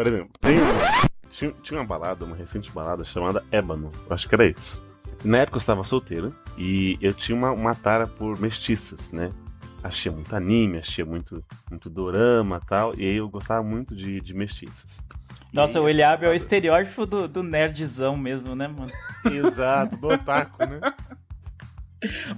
[0.00, 3.92] Por exemplo, tem uma- tinha, tinha uma balada, uma recente balada chamada Ébano.
[4.08, 4.82] Eu acho que era isso.
[5.22, 9.30] Na época eu estava solteiro e eu tinha uma, uma tara por mestiças, né?
[9.84, 12.94] Achei muito anime, achei muito, muito dorama e tal.
[12.96, 15.02] E aí eu gostava muito de, de mestiças.
[15.52, 18.90] Nossa, E o Eliabe é o estereótipo do, do nerdzão mesmo, né, mano?
[19.30, 20.80] Exato, do otaku, né?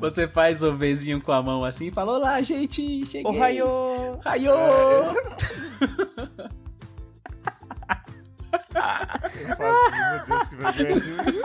[0.01, 3.31] Você faz o Vzinho com a mão assim e fala: Olá, gente, cheguei.
[3.31, 4.19] O Raio!
[4.25, 4.51] Raio!
[9.49, 11.43] Eu faço, meu Deus, que vergonha.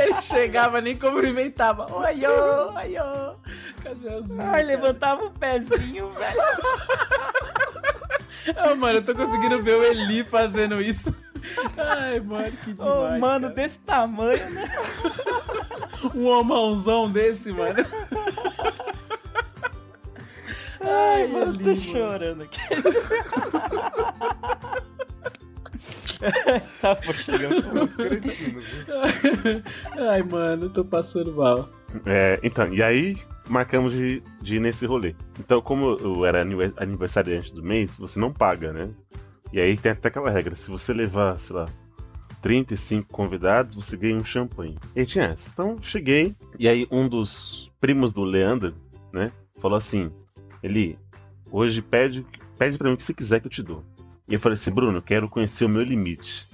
[0.00, 1.86] Ele chegava, nem cumprimentava.
[1.92, 2.70] Ô, Raio!
[2.72, 3.36] Raio!
[3.82, 4.50] Casalzinho.
[4.50, 6.40] Ai, levantava o pezinho, velho.
[8.56, 11.14] Ah, mano, eu tô conseguindo ver o Eli fazendo isso.
[11.76, 12.90] Ai, mano, que demais.
[12.90, 13.54] Ô, mano, cara.
[13.54, 14.64] desse tamanho, né?
[16.14, 17.76] Um homãozão desse, mano.
[20.80, 22.60] Ai, Ai, mano, Eli, tô chorando aqui.
[26.80, 27.84] tá, chegando.
[27.84, 28.64] Os cretinos?
[30.10, 31.68] Ai, mano, eu tô passando mal.
[32.04, 33.16] É, então, e aí
[33.48, 35.14] marcamos de, de ir nesse rolê.
[35.38, 38.90] Então, como eu era anive- aniversariante do mês, você não paga, né?
[39.52, 41.66] E aí tem até aquela regra: se você levar, sei lá,
[42.42, 44.76] 35 convidados, você ganha um champanhe.
[44.94, 45.48] E aí tinha essa.
[45.52, 48.74] Então, cheguei, e aí um dos primos do Leandro,
[49.12, 50.10] né, falou assim:
[50.62, 50.98] Eli,
[51.50, 52.24] hoje pede,
[52.58, 53.84] pede pra mim o que você quiser que eu te dou.
[54.28, 56.46] E eu falei assim: Bruno, eu quero conhecer o meu limite.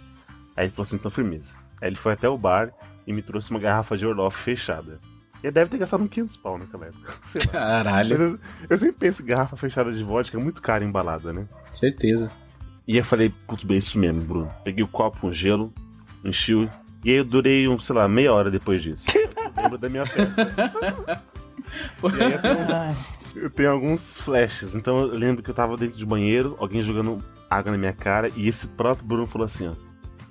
[0.57, 1.53] Aí ele falou assim: então, firmeza.
[1.81, 2.73] Aí ele foi até o bar
[3.07, 5.01] e me trouxe uma garrafa de Orloff fechada.
[5.43, 7.13] Ele deve ter gastado uns 500 pau naquela época.
[7.25, 7.53] Sei lá.
[7.53, 8.39] Caralho, Eu,
[8.71, 11.47] eu sempre penso que garrafa fechada de vodka é muito cara embalada, né?
[11.71, 12.31] certeza.
[12.89, 14.51] E eu falei, putz, bem, isso mesmo, Bruno.
[14.63, 15.73] Peguei o copo com gelo,
[16.23, 16.69] enchi o...
[17.03, 19.05] E aí eu durei, um, sei lá, meia hora depois disso.
[19.57, 21.23] Eu lembro da minha festa.
[22.05, 22.97] E aí eu tenho, Ai,
[23.35, 24.75] eu tenho alguns flashes.
[24.75, 28.29] Então eu lembro que eu tava dentro do banheiro, alguém jogando água na minha cara,
[28.37, 29.75] e esse próprio Bruno falou assim, ó.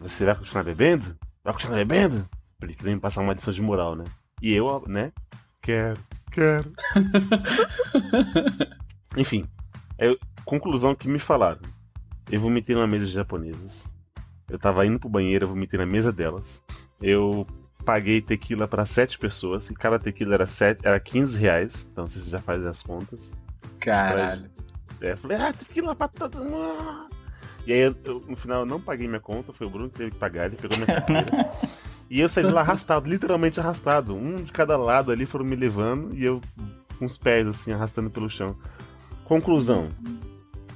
[0.02, 1.16] Você vai continuar bebendo?
[1.44, 2.28] Vai continuar bebendo?
[2.62, 4.04] Ele queria me passar uma lição de moral, né?
[4.42, 5.12] E eu, né?
[5.62, 6.00] Quero,
[6.32, 6.72] quero.
[9.16, 9.46] Enfim,
[9.98, 11.62] é, conclusão que me falaram.
[12.30, 13.88] Eu vomitei numa mesa de japonesas.
[14.50, 16.64] Eu tava indo pro banheiro, eu vomitei na mesa delas.
[17.02, 17.48] Eu
[17.84, 21.88] paguei tequila pra sete pessoas e cada tequila era, sete, era 15 reais.
[21.92, 23.34] Então vocês já fazem as contas.
[23.80, 24.50] Caralho.
[25.02, 27.10] É, eu falei, ah, tequila pra todo mundo.
[27.68, 29.54] E aí, eu- eu, no final, eu não paguei minha conta.
[29.54, 30.46] Foi o Bruno que teve que pagar.
[30.46, 31.52] Ele pegou minha carteira.
[32.10, 34.16] e eu saí de lá arrastado, literalmente arrastado.
[34.16, 36.14] Um de cada lado ali foram me levando.
[36.16, 36.42] E eu
[37.00, 38.56] com os pés assim, arrastando pelo chão.
[39.26, 39.90] Conclusão.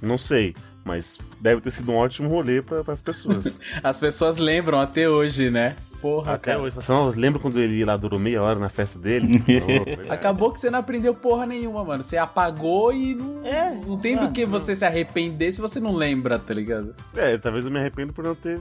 [0.02, 3.60] Não sei, mas deve ter sido um ótimo rolê para as pessoas.
[3.84, 5.76] As pessoas lembram até hoje, né?
[6.02, 6.64] Porra, Até cara.
[6.64, 6.78] hoje.
[6.78, 9.42] Assim, "Não, lembra quando ele lá durou meia hora na festa dele?
[10.04, 12.04] Opa, Acabou que você não aprendeu porra nenhuma, mano.
[12.04, 15.80] Você apagou e não, É, não tem do ah, que você se arrepender se você
[15.80, 16.94] não lembra, tá ligado?
[17.16, 18.60] É, talvez eu me arrependo por não ter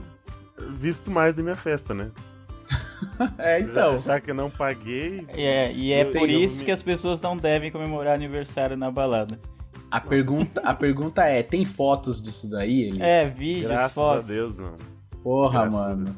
[0.79, 2.09] visto mais da minha festa, né?
[3.37, 3.97] É, então.
[3.97, 5.25] Já, já que eu não paguei.
[5.29, 8.89] É, e é Eu por tenho- isso que as pessoas não devem comemorar aniversário na
[8.91, 9.39] balada.
[9.89, 12.81] A pergunta, a pergunta é: tem fotos disso daí?
[12.83, 13.01] Ele?
[13.01, 14.23] É, vídeos, Graças fotos.
[14.23, 14.73] a Deus, não.
[15.23, 16.15] Porra, graças a mano.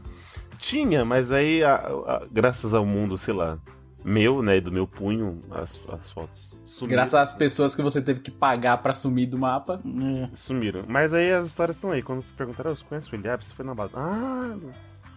[0.59, 3.57] Tinha, mas aí, a- a- graças ao mundo, sei lá,
[4.03, 6.89] meu, né, e do meu punho, as, as fotos sumiram.
[6.97, 9.81] Graças às pessoas que você teve que pagar pra sumir do mapa.
[9.85, 10.29] É.
[10.33, 10.83] Sumiram.
[10.87, 12.01] Mas aí as histórias estão aí.
[12.01, 13.43] Quando perguntaram, "Ah, você conhece o Eliab?
[13.43, 13.97] Você foi na balada?
[13.97, 14.55] Ah,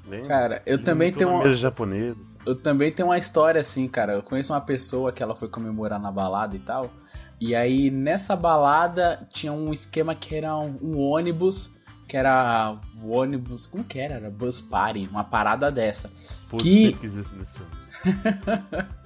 [0.09, 0.28] lembro.
[0.28, 1.42] Cara, eu também tenho uma.
[1.44, 2.16] mesa japonesa.
[2.44, 4.14] Eu também tenho uma história assim, cara.
[4.14, 6.90] Eu conheço uma pessoa que ela foi comemorar na balada e tal.
[7.40, 11.72] E aí, nessa balada, tinha um esquema que era um, um ônibus,
[12.12, 13.66] que era o ônibus.
[13.66, 14.16] Como que era?
[14.16, 16.11] Era bus party, uma parada dessa.
[16.59, 16.94] Que-.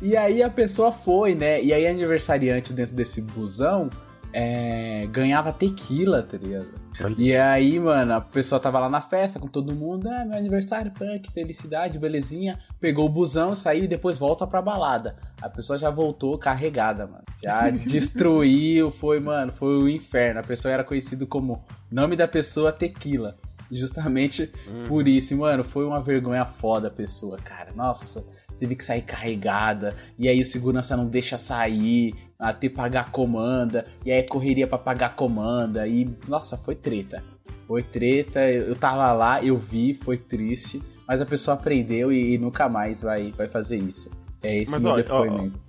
[0.00, 1.60] E aí a pessoa foi, né?
[1.60, 3.90] E aí, aniversariante dentro desse busão
[4.38, 6.68] é, ganhava tequila, tá ligado?
[7.16, 10.92] E aí, mano, a pessoa tava lá na festa com todo mundo, ah, meu aniversário,
[11.22, 12.58] que felicidade, belezinha.
[12.78, 15.16] Pegou o busão, saiu e depois volta pra balada.
[15.40, 17.24] A pessoa já voltou carregada, mano.
[17.42, 20.40] Já destruiu, foi, mano, foi o inferno.
[20.40, 23.38] A pessoa era conhecido como nome da pessoa Tequila.
[23.70, 24.52] Justamente
[24.86, 27.72] por isso, E, mano, foi uma vergonha foda a pessoa, cara.
[27.74, 28.24] Nossa,
[28.58, 29.94] teve que sair carregada.
[30.18, 33.86] E aí o segurança não deixa sair, até pagar comanda.
[34.04, 35.86] E aí correria pra pagar comanda.
[35.86, 37.22] E, nossa, foi treta.
[37.66, 40.82] Foi treta, eu tava lá, eu vi, foi triste.
[41.06, 44.10] Mas a pessoa aprendeu e, e nunca mais vai, vai fazer isso.
[44.42, 45.60] É esse Mas meu ó, ó, depoimento.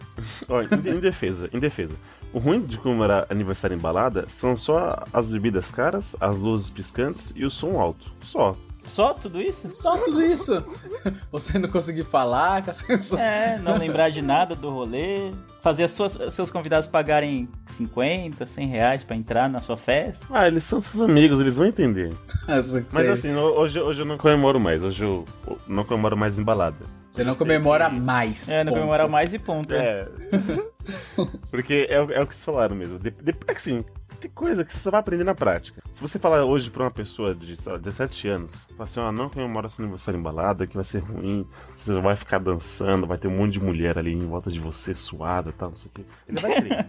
[0.49, 1.95] Ó, em, em defesa, em defesa.
[2.33, 7.33] O ruim de comemorar aniversário em balada são só as bebidas caras, as luzes piscantes
[7.35, 8.11] e o som alto.
[8.21, 8.55] Só.
[8.87, 9.69] Só tudo isso?
[9.69, 10.63] Só tudo isso.
[11.31, 13.19] Você não conseguir falar com as pessoas.
[13.21, 15.31] É, não lembrar de nada do rolê.
[15.61, 20.25] Fazer as suas, seus convidados pagarem 50, 100 reais pra entrar na sua festa.
[20.31, 22.13] Ah, eles são seus amigos, eles vão entender.
[22.47, 24.81] Mas assim, ho- hoje, hoje eu não comemoro mais.
[24.81, 25.25] Hoje eu
[25.67, 26.85] não comemoro mais em balada.
[27.11, 28.49] Você não comemora que- mais.
[28.49, 28.79] É, não ponto.
[28.79, 29.73] comemorar mais e ponto.
[29.73, 30.07] É.
[30.31, 31.27] É.
[31.51, 32.97] Porque é, o- é o que vocês falaram mesmo.
[32.99, 33.83] De, de, é que assim,
[34.17, 35.81] tem coisa que você só vai aprender na prática.
[35.93, 39.11] Se você falar hoje pra uma pessoa de sei lá, 17 anos, fala assim, ó,
[39.11, 43.17] não comemora seu aniversário em balada, que vai ser ruim, você vai ficar dançando, vai
[43.17, 45.87] ter um monte de mulher ali em volta de você, suada e tal, não sei
[45.87, 46.05] o quê.
[46.27, 46.87] Ele vai crer.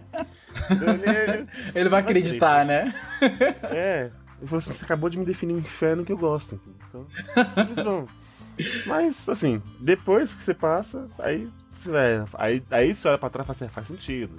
[0.71, 2.93] Ele- Ele vai acreditar, né?
[3.63, 4.11] é.
[4.39, 6.59] Ele falou assim, você acabou de me definir um inferno que eu gosto.
[6.89, 7.05] Então,
[7.57, 8.05] eles vão.
[8.85, 12.25] Mas, assim, depois que você passa, aí você vai.
[12.35, 14.35] Aí, aí você olha pra trás e fala assim, "Ah, faz sentido.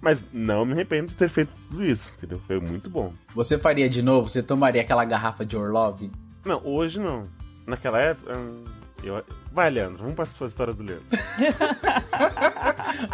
[0.00, 2.40] Mas não me arrependo de ter feito tudo isso, entendeu?
[2.46, 3.12] Foi muito bom.
[3.34, 4.28] Você faria de novo?
[4.28, 6.10] Você tomaria aquela garrafa de Orlov?
[6.44, 7.24] Não, hoje não.
[7.66, 8.36] Naquela época.
[8.36, 8.64] hum,
[9.02, 9.22] eu...
[9.52, 11.06] Vai, Leandro, vamos para as suas histórias do Leandro.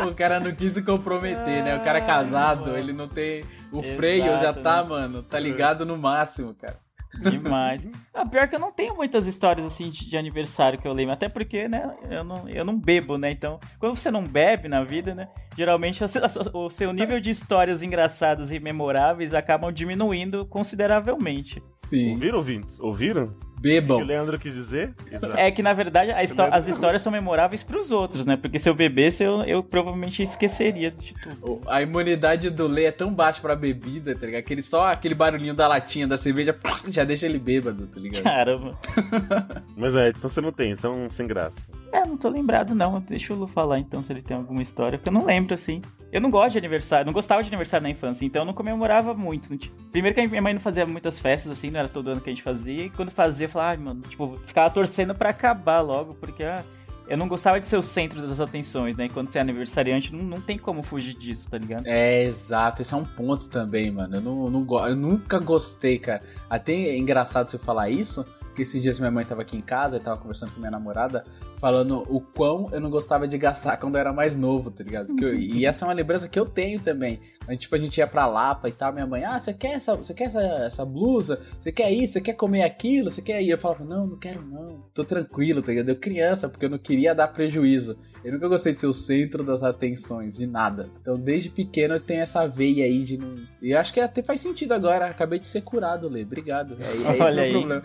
[0.08, 1.76] O cara não quis se comprometer, né?
[1.76, 3.44] O cara é casado, ele não tem.
[3.70, 4.88] O Exato, freio já tá, né?
[4.88, 6.78] mano, tá ligado no máximo, cara.
[7.20, 7.88] Demais.
[8.14, 11.14] Ah, pior que eu não tenho muitas histórias assim de, de aniversário que eu lembro.
[11.14, 13.30] Até porque, né, eu não, eu não bebo, né?
[13.30, 15.28] Então, quando você não bebe na vida, né?
[15.56, 21.62] Geralmente a- a- o seu nível de histórias engraçadas e memoráveis acabam diminuindo consideravelmente.
[21.76, 22.12] Sim.
[22.14, 22.78] Ouviram, ouvintes?
[22.80, 23.34] Ouviram?
[23.58, 23.98] O que o Bebam.
[24.04, 24.94] Leandro quis dizer?
[25.10, 25.36] Exato.
[25.36, 28.36] É que, na verdade, a histó- as histórias são memoráveis pros outros, né?
[28.36, 31.62] Porque se eu bebesse, eu, eu provavelmente esqueceria de tudo.
[31.66, 34.40] A imunidade do Lê é tão baixa pra bebida, tá ligado?
[34.40, 36.56] Aquele, só aquele barulhinho da latinha da cerveja
[36.88, 38.22] já deixa ele bêbado, tá ligado?
[38.22, 38.78] Caramba.
[39.76, 41.58] Mas é, então você não tem, são sem graça.
[41.92, 43.00] É, não tô lembrado não.
[43.00, 45.80] Deixa o Lu falar então se ele tem alguma história, porque eu não lembro assim.
[46.12, 49.12] Eu não gosto de aniversário, não gostava de aniversário na infância, então eu não comemorava
[49.12, 49.48] muito.
[49.90, 52.30] Primeiro que a minha mãe não fazia muitas festas assim, não era todo ano que
[52.30, 55.80] a gente fazia, e quando fazia, eu falava, ai, mano, tipo, ficava torcendo pra acabar
[55.80, 56.64] logo, porque ah,
[57.08, 59.06] eu não gostava de ser o centro das atenções, né?
[59.06, 61.86] E quando você é aniversariante, não, não tem como fugir disso, tá ligado?
[61.86, 62.82] É, exato.
[62.82, 64.16] Esse é um ponto também, mano.
[64.16, 66.22] Eu, não, não eu nunca gostei, cara.
[66.50, 69.98] Até é engraçado você falar isso, porque esses dias minha mãe tava aqui em casa
[69.98, 71.22] e tava conversando com minha namorada,
[71.60, 75.14] falando o quão eu não gostava de gastar quando eu era mais novo, tá ligado?
[75.22, 77.20] Eu- e essa é uma lembrança que eu tenho também.
[77.58, 80.14] Tipo, a gente ia pra Lapa e tal, minha mãe, ah, você quer essa, você
[80.14, 81.38] quer essa, essa blusa?
[81.60, 82.14] Você quer isso?
[82.14, 83.10] Você quer comer aquilo?
[83.10, 83.50] Você quer ir?
[83.50, 84.86] Eu falava, não, não quero não.
[84.94, 85.90] Tô tranquilo, tá ligado?
[85.90, 87.98] Eu criança, porque eu não queria dar prejuízo.
[88.24, 90.88] Eu nunca gostei de ser o centro das atenções, de nada.
[91.00, 93.34] Então, desde pequeno eu tenho essa veia aí de não.
[93.60, 95.06] E acho que até faz sentido agora.
[95.06, 96.22] Acabei de ser curado, Lê.
[96.22, 96.76] Obrigado.
[96.80, 97.82] É, é esse Olha o problema.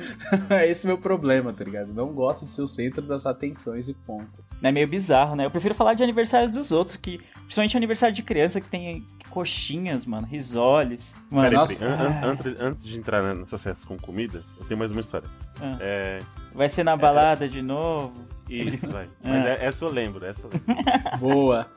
[0.61, 1.93] é esse meu problema, tá ligado?
[1.93, 4.43] Não gosto de ser o centro das atenções e ponto.
[4.61, 5.45] É meio bizarro, né?
[5.45, 10.05] Eu prefiro falar de aniversários dos outros, que principalmente aniversário de criança que tem coxinhas,
[10.05, 11.13] mano, risoles.
[11.29, 11.85] Mano, Peraí, nossa.
[11.85, 15.27] an- an- antes, de entrar né, nessas festas com comida, eu tenho mais uma história.
[15.61, 15.77] Ah.
[15.79, 16.19] É.
[16.53, 18.13] vai ser na balada de novo.
[18.49, 19.07] Isso, vai.
[19.23, 20.83] Mas é- essa eu lembro, essa eu lembro.
[21.19, 21.67] Boa.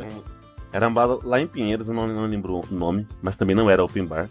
[0.72, 3.68] Era uma bala lá em Pinheiros, eu não, não lembro o nome, mas também não
[3.68, 4.28] era open bar.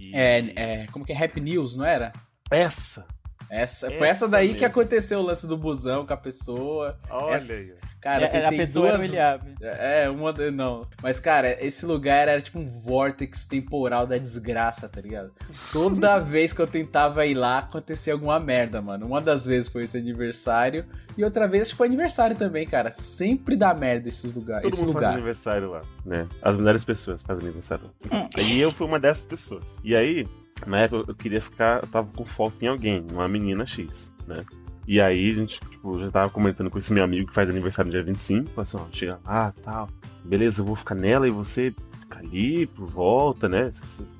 [0.00, 1.24] E- É, é, como que é?
[1.24, 2.12] Happy News, não era?
[2.50, 3.06] Essa!
[3.50, 4.58] Essa, foi Essa essa daí mesmo.
[4.60, 6.96] que aconteceu o lance do busão com a pessoa.
[7.10, 7.74] Olha Essa- aí.
[8.00, 9.10] Cara, É, tem, a pessoa era o duas...
[9.10, 9.54] Eliabe.
[9.60, 10.32] É, uma.
[10.50, 10.86] Não.
[11.02, 15.30] Mas, cara, esse lugar era tipo um vórtex temporal da desgraça, tá ligado?
[15.70, 19.04] Toda vez que eu tentava ir lá, acontecia alguma merda, mano.
[19.04, 20.86] Uma das vezes foi esse aniversário.
[21.14, 22.90] E outra vez acho que foi aniversário também, cara.
[22.90, 24.62] Sempre dá merda esses lugares.
[24.62, 25.14] Todo esse mundo faz lugar.
[25.16, 26.26] aniversário lá, né?
[26.40, 27.90] As melhores pessoas fazem aniversário.
[28.38, 29.76] E eu fui uma dessas pessoas.
[29.84, 30.26] E aí,
[30.66, 31.82] na época, eu queria ficar.
[31.82, 34.44] Eu tava com foco em alguém, uma menina X, né?
[34.86, 37.88] E aí, a gente, tipo, já tava comentando com esse meu amigo que faz aniversário
[37.88, 38.50] no dia 25.
[38.50, 39.88] Falei assim, ó, chega lá, tal.
[40.24, 43.70] Beleza, eu vou ficar nela e você fica ali por volta, né?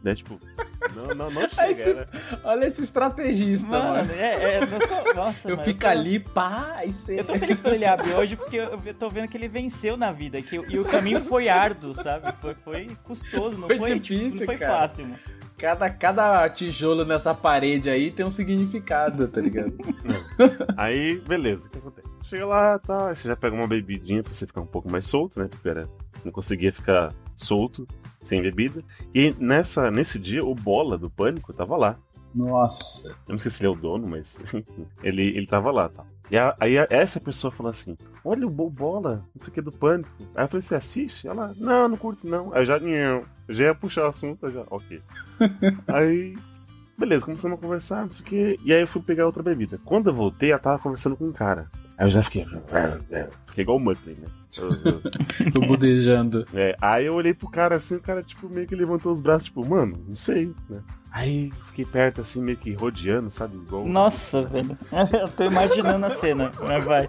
[0.03, 0.15] né?
[0.15, 0.41] Tipo,
[0.95, 1.75] não, não, não chega.
[1.75, 2.07] Você- né?
[2.45, 3.89] Olha esse estrategista, mano.
[4.09, 7.17] Mano, é, é, eu tô- nossa, Eu mano, fico tô- ali, pá, e.
[7.17, 10.13] Eu tô feliz pelo Eliabe hoje porque eu, eu tô vendo que ele venceu na
[10.13, 10.41] vida.
[10.43, 12.33] Que, e o caminho foi árduo, sabe?
[12.41, 14.79] Foi, foi custoso, não Foi foi, difícil, tipo, não foi cara.
[14.81, 15.17] fácil, mano.
[15.59, 19.75] Cada, cada tijolo nessa parede aí tem um significado, tá ligado?
[20.77, 22.09] Aí, beleza, o que acontece?
[22.25, 25.39] Chega lá, tá, você já pega uma bebidinha pra você ficar um pouco mais solto,
[25.39, 25.49] né?
[25.51, 25.87] Porque era,
[26.25, 27.87] não conseguia ficar solto,
[28.23, 28.81] sem bebida.
[29.15, 31.97] E nessa, nesse dia, o Bola do Pânico tava lá.
[32.35, 33.09] Nossa.
[33.27, 34.39] Eu não sei se ele é o dono, mas
[35.03, 36.05] ele, ele tava lá, tá?
[36.31, 39.53] E a- aí a- essa pessoa falou assim: Olha o Bo- Bola, não sei o
[39.53, 40.09] que do Pânico.
[40.35, 41.27] Aí eu falei: Você assiste?
[41.27, 42.53] Ela, não, não curto não.
[42.55, 45.03] Aí eu já, não, já ia puxar o assunto, já, ok.
[45.89, 46.37] aí,
[46.97, 48.61] beleza, começamos a conversar, não sei o que.
[48.65, 49.81] E aí eu fui pegar outra bebida.
[49.85, 51.69] Quando eu voltei, ela tava conversando com um cara.
[52.01, 52.47] Aí eu já fiquei.
[53.47, 54.27] Fiquei igual o Muttley, né?
[55.53, 56.47] Tô budejando.
[56.55, 59.45] é, aí eu olhei pro cara assim, o cara, tipo, meio que levantou os braços,
[59.45, 60.81] tipo, mano, não sei, né?
[61.13, 63.55] Aí fiquei perto, assim, meio que rodeando, sabe?
[63.59, 63.87] Igual.
[63.87, 64.79] Nossa, velho.
[65.21, 67.09] Eu tô imaginando a cena, mas vai.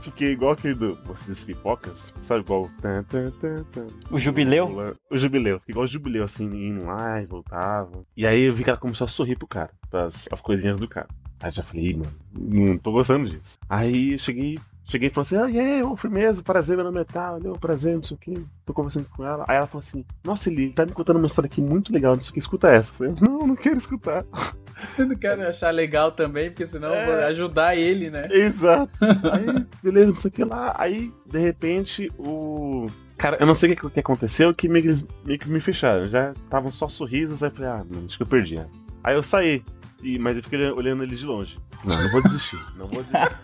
[0.00, 2.40] Fiquei igual aquele do Você das Pipocas, sabe?
[2.40, 2.70] Igual.
[2.80, 3.86] tan, tan, tan, tan.
[4.10, 4.96] O jubileu?
[5.10, 8.02] O jubileu, fiquei igual o jubileu, assim, indo lá e voltava.
[8.16, 10.88] E aí eu vi que ela começou a sorrir pro cara, as, as coisinhas do
[10.88, 11.08] cara.
[11.42, 13.58] Aí já falei, mano, não tô gostando disso.
[13.68, 14.58] Aí eu cheguei.
[14.84, 17.52] Cheguei e falei assim, ah, e aí, ô, firmeza, prazer, meu nome é tal, olha,
[17.52, 19.44] prazer, não sei o que, tô conversando com ela.
[19.48, 22.20] Aí ela falou assim, nossa, ele, tá me contando uma história aqui muito legal, não
[22.20, 22.90] sei o que, escuta essa.
[22.90, 24.24] Eu falei, não, não quero escutar.
[24.98, 27.26] Eu não quero achar legal também, porque senão eu vou É.
[27.26, 28.26] ajudar ele, né?
[28.32, 28.92] Exato.
[29.32, 30.74] Aí, beleza, não sei o que lá.
[30.76, 32.88] Aí, de repente, o.
[33.16, 36.08] Cara, eu não sei o que, aconteceu, que meio que eles meio que me fecharam.
[36.08, 38.56] Já estavam só sorrisos, aí eu falei, ah, mano, acho que eu perdi.
[39.04, 39.62] Aí eu saí,
[40.02, 41.58] e, mas eu fiquei olhando- eles de longe.
[41.84, 43.36] Não, não vou desistir, não vou desistir.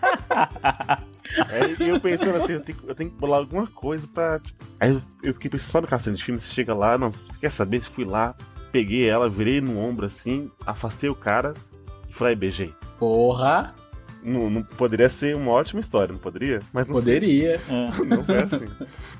[1.51, 4.39] aí e eu pensando assim, eu tenho, que- eu tenho que bolar alguma coisa pra.
[4.39, 6.39] tipo, Aí eu, eu fiquei pensando, sabe aquela cena de filme?
[6.39, 7.81] Você chega lá, não, quer saber?
[7.81, 8.35] Fui lá,
[8.71, 11.53] peguei ela, virei no ombro assim, afastei o cara
[12.09, 12.73] e falei, "Aí, beijei.
[12.97, 13.73] Porra,
[14.21, 16.59] Não, não poderia ser uma ótima história, não poderia?
[16.73, 17.59] Mas não poderia.
[17.59, 18.65] Foi, não foi assim.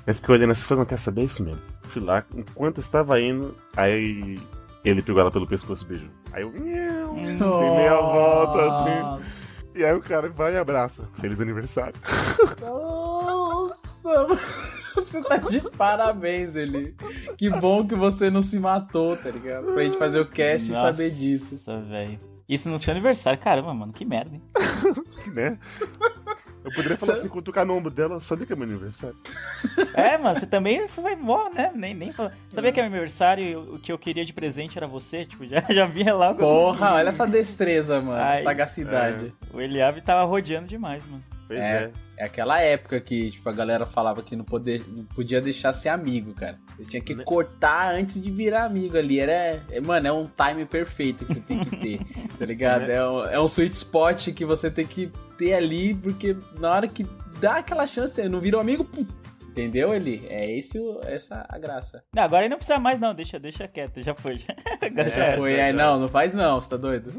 [0.06, 1.60] Eu fiquei olhando assim, falei, não quer saber isso mesmo.
[1.84, 4.38] Fui lá, enquanto eu estava indo, aí
[4.84, 6.08] ele pegou ela pelo pescoço e beijou.
[6.32, 9.24] Aí eu, "Nheu", dei meia volta assim.
[9.74, 11.08] E aí o cara vai e abraça.
[11.20, 11.94] Feliz aniversário.
[12.60, 14.26] Nossa,
[14.96, 16.94] você tá de parabéns, Eli.
[17.36, 19.72] Que bom que você não se matou, tá ligado?
[19.72, 21.60] Pra gente fazer o cast e Nossa, saber disso.
[21.88, 22.18] velho.
[22.48, 24.42] Isso no seu aniversário, caramba, mano, que merda, hein?
[25.34, 25.56] né?
[26.62, 29.16] Eu poderia falar Você- assim, cutucar no ombro dela, sabia que é meu aniversário?
[29.94, 31.70] É, mano, você também foi mó, né?
[31.74, 32.30] Nem, nem falou.
[32.52, 35.24] Sabia que é meu aniversário e o que eu queria de presente era você?
[35.24, 36.38] Tipo, já, já vinha logo.
[36.38, 38.20] Porra, olha essa destreza, mano.
[38.22, 39.32] Ai, Sagacidade.
[39.52, 41.22] O Eliabe tava rodeando demais, mano.
[41.48, 41.84] Pois É.
[41.84, 41.90] é.
[42.20, 42.24] É.
[42.24, 46.34] aquela época que, tipo, a galera falava que não, poder, não podia deixar ser amigo,
[46.34, 46.58] cara.
[46.76, 47.24] Você tinha que Né?
[47.24, 49.18] cortar antes de virar amigo ali.
[49.20, 52.00] Era, é, mano, é um time perfeito que você tem que ter,
[52.38, 52.82] tá ligado?
[52.86, 52.94] Né?
[52.94, 56.86] É, um, é um sweet spot que você tem que ter ali, porque na hora
[56.88, 57.06] que
[57.40, 59.06] dá aquela chance, não vira um amigo, pum,
[59.48, 60.26] entendeu, Eli?
[60.28, 62.04] É esse, o- essa a graça.
[62.14, 63.14] Não, agora ele não precisa mais, não.
[63.14, 64.38] Deixa, deixa quieto, já foi.
[64.38, 64.54] Já.
[64.86, 65.38] Agora É, já era.
[65.40, 65.72] Foi, já.
[65.72, 67.10] não, não faz não, você tá doido?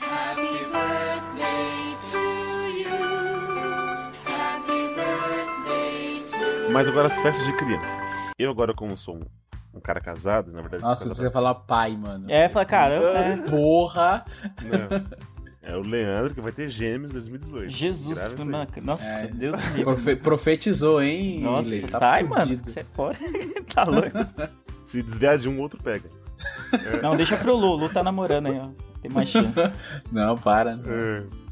[0.00, 1.55] Happy birthday
[6.76, 8.02] Mas agora as festas de criança.
[8.38, 9.22] Eu agora, como sou um,
[9.72, 10.82] um cara casado, na verdade...
[10.82, 12.30] Nossa, você ia falar pai, mano.
[12.30, 13.36] É, fala, caramba, é.
[13.48, 14.26] Porra!
[14.62, 15.06] Não.
[15.62, 17.70] É o Leandro que vai ter gêmeos em 2018.
[17.70, 19.26] Jesus, mano, nossa, É.
[19.28, 19.84] Deus me livre.
[19.84, 21.40] Profe- profetizou, hein?
[21.40, 21.86] Nossa, Inglês?
[21.86, 22.60] Tá sai, mano.
[22.62, 23.18] Você pode.
[23.74, 24.10] tá louco.
[24.84, 26.10] Se desviar de um, outro pega.
[27.02, 27.74] Não, deixa pro Lu.
[27.74, 28.68] Lu tá namorando aí, ó.
[29.00, 29.58] Tem mais chance.
[30.12, 30.78] Não, para.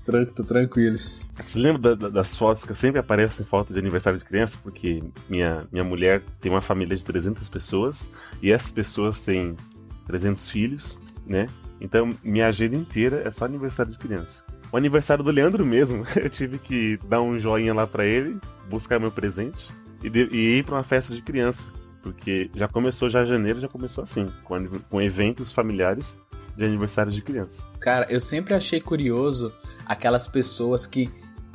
[0.04, 1.28] Tran- Tô tranquilos.
[1.44, 4.58] Você lembra da- da- das fotos que sempre apareço em foto de aniversário de criança?
[4.62, 8.08] Porque minha, minha mulher tem uma família de 300 pessoas
[8.42, 9.56] e essas pessoas têm
[10.06, 11.46] 300 filhos, né?
[11.80, 14.44] Então minha agenda inteira é só aniversário de criança.
[14.72, 18.36] O aniversário do Leandro mesmo, eu tive que dar um joinha lá pra ele,
[18.68, 19.70] buscar meu presente
[20.02, 21.66] e, de- e ir pra uma festa de criança.
[22.02, 26.14] Porque já começou, já janeiro já começou assim, com, com eventos familiares
[26.56, 27.62] de aniversário de criança.
[27.80, 29.52] Cara, eu sempre achei curioso
[29.86, 31.10] aquelas pessoas que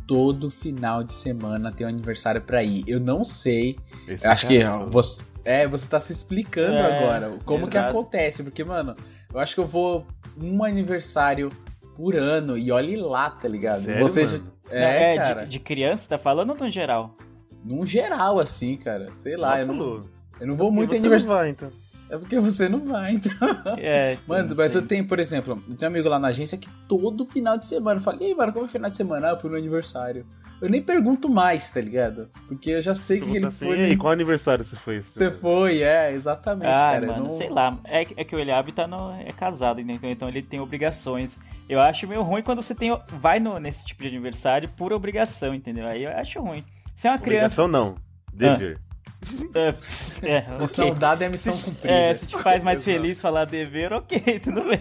[0.08, 2.84] todo final de semana tem um aniversário pra ir.
[2.88, 3.78] Eu não sei.
[4.08, 7.78] Esse Eu acho que sou- você, é, você tá se explicando É, agora como que
[7.78, 8.96] acontece, porque mano,
[9.34, 10.06] eu acho que eu vou
[10.42, 11.50] um aniversário
[11.96, 13.82] por ano e olhe lá, tá ligado?
[13.82, 14.44] Sério, você mano?
[14.70, 17.16] é, de- cara, De, criança, tá falando ou no geral?
[17.64, 19.12] num geral assim, cara.
[19.12, 21.52] Sei lá, eu Nossa, não, Lu, eu não vou muito não aniversário.
[21.52, 21.70] então.
[22.10, 23.32] É porque você não vai, então.
[23.78, 27.26] É, Mano, mas eu tenho, por exemplo, tem um amigo lá na agência que todo
[27.26, 29.28] final de semana eu falo, e aí, mano, como é final de semana?
[29.28, 30.26] Ah, eu fui no aniversário.
[30.62, 32.30] Eu nem pergunto mais, tá ligado?
[32.48, 33.78] Porque eu já sei que ele assim, foi.
[33.80, 35.02] e aí, qual aniversário você foi?
[35.02, 37.06] Você ano?" foi, é, exatamente, Ah, cara.
[37.06, 37.78] eu mano, não- sei lá.
[37.86, 40.10] É, que- é que o Eliabe tá no, é casado, entendeu?
[40.12, 41.38] Então ele tem obrigações.
[41.70, 42.90] Eu acho meio ruim quando você tem,
[43.22, 45.88] vai no, nesse tipo de aniversário por obrigação, entendeu?
[45.88, 46.66] Aí eu acho ruim.
[46.96, 47.62] Se é uma criança.
[47.64, 47.96] Obrigação não.
[48.34, 48.80] Dever.
[49.54, 49.74] É,
[50.28, 51.00] é, Missão ok.
[51.00, 51.94] dada é missão cumprida.
[51.94, 54.80] É, se te faz mais feliz falar dever, ok, tudo bem.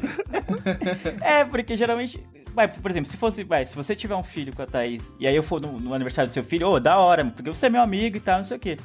[1.20, 2.24] é, porque geralmente.
[2.54, 3.44] Vai, por exemplo, se fosse.
[3.44, 5.94] Vai, se você tiver um filho com a Thaís e aí eu for no, no
[5.94, 8.44] aniversário do seu filho, ô, da hora, porque você é meu amigo e tal, não
[8.44, 8.76] sei o quê.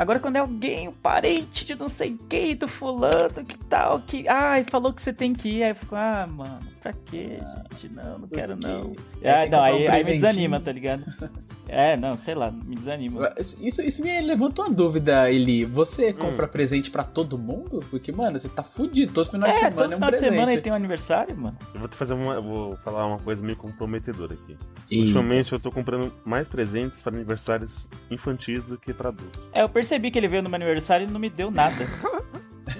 [0.00, 4.26] Agora, quando é alguém, um parente de não sei quem, do fulano, que tal, que.
[4.26, 5.62] Ai, falou que você tem que ir.
[5.62, 7.38] Aí eu fico, ah, mano, pra quê,
[7.70, 7.92] gente?
[7.92, 8.94] Não, não quero não.
[9.22, 11.04] Aí Ah, não, um aí, aí me desanima, tá ligado?
[11.72, 13.32] É, não, sei lá, me desanima.
[13.38, 15.64] Isso, isso me levanta uma dúvida, Eli.
[15.64, 15.68] Hum.
[15.74, 17.78] Você compra presente pra todo mundo?
[17.88, 19.12] Porque, mano, você tá fudido.
[19.12, 20.34] Todo final É, de todo semana é um final de presente.
[20.34, 21.56] semana ele tem um aniversário, mano.
[21.72, 22.34] Eu vou te fazer uma.
[22.34, 24.56] eu vou falar uma coisa meio comprometedora aqui.
[24.90, 25.04] Eita.
[25.04, 29.40] Ultimamente eu tô comprando mais presentes para aniversários infantis do que para adultos.
[29.52, 31.86] É, eu percebi que ele veio no meu aniversário e não me deu nada.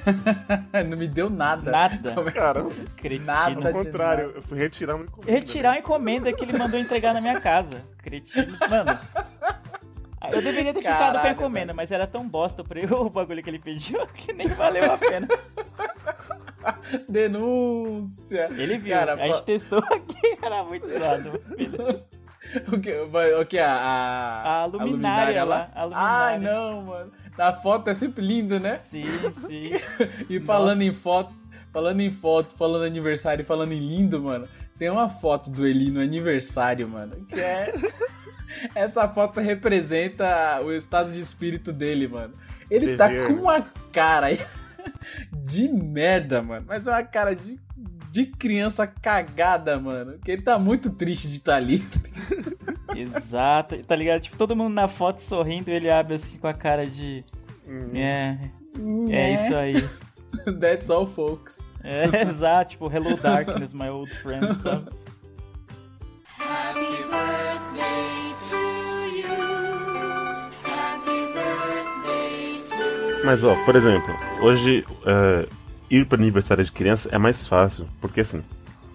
[0.89, 1.71] não me deu nada.
[1.71, 2.15] Nada.
[2.33, 3.27] Cara, Cretino.
[3.27, 3.69] Nada.
[3.69, 5.33] ao contrário, eu fui retirar uma encomenda.
[5.33, 7.85] Retirar a encomenda que ele mandou entregar na minha casa.
[7.99, 8.57] Cretino.
[8.69, 8.99] Mano.
[10.33, 13.43] Eu deveria ter ficado com a encomenda, mas era tão bosta pra eu o bagulho
[13.43, 15.27] que ele pediu que nem valeu a pena.
[17.09, 18.49] Denúncia.
[18.57, 21.41] Ele viu, Cara, a gente testou aqui, era muito zoado.
[22.73, 26.27] O que, o que a, a, A luminária lá, a luminária.
[26.27, 27.13] Ai, não, mano.
[27.37, 28.81] Na foto é sempre lindo, né?
[28.91, 29.05] Sim,
[29.47, 29.73] sim.
[30.29, 31.33] E falando em foto,
[31.73, 35.91] falando em foto, falando aniversário e falando em lindo, mano, tem uma foto do Eli
[35.91, 37.73] no aniversário, mano, que é
[38.75, 42.35] essa foto representa o estado de espírito dele, mano.
[42.71, 43.63] Ele tá com uma
[43.93, 44.29] cara
[45.33, 47.59] de merda, mano, mas é uma cara de
[48.11, 50.19] de criança cagada, mano.
[50.19, 51.85] Que ele tá muito triste de estar ali.
[52.95, 53.79] Exato.
[53.85, 54.23] Tá ligado?
[54.23, 57.25] Tipo, todo mundo na foto sorrindo e ele abre assim com a cara de.
[57.95, 58.37] É.
[59.11, 59.89] É isso aí.
[60.61, 61.65] That's all, folks.
[61.83, 64.91] É, exato, tipo, Hello Darkness, my old friend, sabe?
[66.25, 68.57] Happy birthday to
[69.17, 69.29] you.
[70.63, 75.49] Happy birthday to Mas ó, por exemplo, hoje é,
[75.91, 78.43] ir para aniversário de criança é mais fácil, porque assim,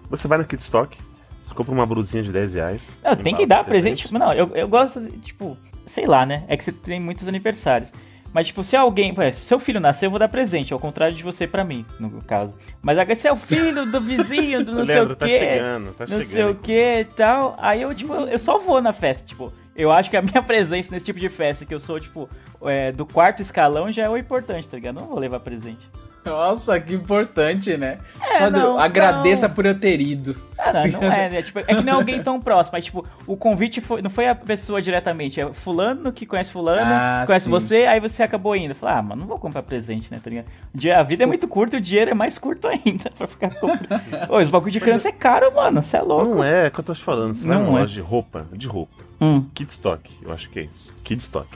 [0.08, 0.96] você vai na Kitstock,
[1.44, 2.82] você compra uma blusinha de 10 reais.
[3.04, 4.12] Não, tem que dar pro presente.
[4.12, 6.44] Não, eu, eu gosto, tipo, sei lá, né?
[6.48, 7.92] É que você tem muitos aniversários.
[8.32, 9.14] Mas, tipo, se alguém.
[9.32, 12.22] Se seu filho nascer, eu vou dar presente, ao contrário de você pra mim, no
[12.22, 12.52] caso.
[12.82, 15.38] Mas agora, se é o filho do vizinho, do não sei Leandro, o tá quê.
[15.38, 16.26] chegando, tá não chegando.
[16.26, 17.56] sei o que e tal.
[17.58, 19.52] Aí eu, tipo, eu só vou na festa, tipo.
[19.74, 22.28] Eu acho que a minha presença nesse tipo de festa, que eu sou, tipo,
[22.64, 24.96] é, do quarto escalão, já é o importante, tá ligado?
[24.96, 25.88] Não vou levar presente.
[26.26, 27.98] Nossa, que importante, né?
[28.22, 29.54] É, Só de- não, agradeça não.
[29.54, 30.36] por eu ter ido.
[30.58, 31.42] Ah, não, não é, né?
[31.42, 34.26] Tipo, é que não é alguém tão próximo, mas tipo, o convite foi, não foi
[34.28, 37.50] a pessoa diretamente, é fulano que conhece fulano, Ah, conhece sim.
[37.50, 38.74] você, aí você acabou indo.
[38.74, 40.46] Fala, ah, mano, não vou comprar presente, né, tá ligado?
[40.74, 43.26] O dia- a vida é muito curta e o dinheiro é mais curto ainda pra
[43.26, 44.00] ficar comprando.
[44.30, 46.34] Ô, esse bagulho de criança é caro, mano, você é louco.
[46.36, 47.34] Não é, é o que eu tô te falando.
[47.34, 47.80] Você vai Não numa é.
[47.82, 48.94] loja de roupa, de roupa.
[49.20, 49.44] Hum.
[49.54, 50.92] Kidstock, eu acho que é isso.
[51.04, 51.48] Kidstock.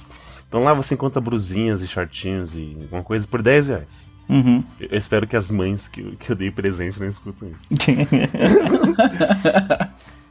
[0.48, 4.09] Então lá você encontra brusinhas e shortinhos e alguma coisa por 10 reais.
[4.30, 4.62] Uhum.
[4.78, 7.68] Eu espero que as mães que eu, que eu dei presente não escutam isso.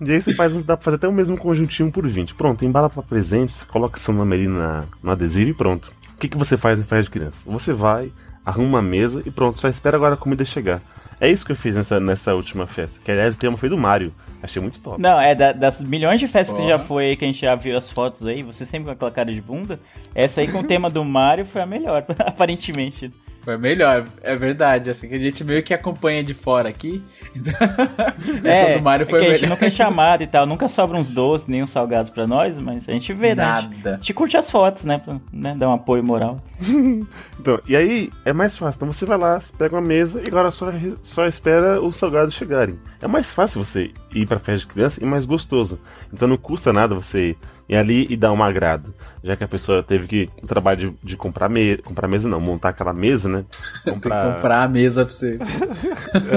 [0.02, 2.34] E aí você faz, um- dá pra fazer até o mesmo conjuntinho por 20.
[2.34, 5.92] Pronto, embala pra presente, você coloca seu nome ali na, no adesivo e pronto.
[6.16, 7.42] O que, que você faz em festa de criança?
[7.46, 8.10] Você vai,
[8.46, 10.80] arruma uma mesa e pronto, só espera agora a comida chegar.
[11.20, 12.98] É isso que eu fiz nessa, nessa última festa.
[13.04, 14.14] Que aliás o tema foi do Mario.
[14.42, 15.02] Achei muito top.
[15.02, 16.78] Não, é da- das milhões de festas que Porra.
[16.78, 19.12] já foi aí, que a gente já viu as fotos aí, você sempre com aquela
[19.12, 19.82] cara de bunda,
[20.16, 23.12] essa aí com o tema do Mario foi a melhor, aparentemente.
[23.50, 24.92] Foi melhor, é verdade.
[24.92, 27.04] Assim, que a gente meio que acompanha de fora aqui.
[27.36, 27.52] Então,
[28.46, 29.56] essa do Mario é foi que a gente melhor.
[29.56, 32.88] nunca é chamado e tal, nunca sobra uns doces, nem uns salgados pra nós, mas
[32.88, 33.44] a gente vê, né?
[33.44, 33.94] A gente, Nada.
[33.94, 35.00] a gente curte as fotos, né?
[35.00, 36.40] Pra né, dar um apoio moral.
[37.40, 38.76] Então, e aí é mais fácil.
[38.76, 40.70] Então você vai lá, pega uma mesa e agora só,
[41.02, 42.78] só espera os salgados chegarem.
[43.02, 45.80] É mais fácil você ir pra festa de criança e mais gostoso.
[46.14, 47.36] Então não custa nada você
[47.68, 48.94] ir ali e dar um agrado.
[49.24, 51.82] Já que a pessoa teve que o trabalho de, de comprar mesa.
[51.84, 53.46] Comprar mesa não, montar aquela mesa, né?
[53.86, 55.38] Tem que comprar a mesa pra você.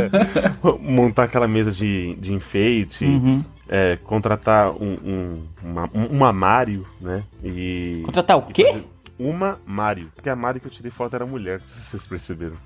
[0.81, 3.45] montar aquela mesa de, de enfeite, Uhum.
[3.69, 7.23] é, contratar um, um, uma, um- uma Mario, né?
[7.43, 8.03] E.
[8.05, 8.65] Contratar o e quê?
[8.67, 8.85] fazer
[9.19, 10.09] Uma Mario.
[10.15, 12.57] Porque a Mario que eu tirei foto era mulher, não sei se vocês perceberam.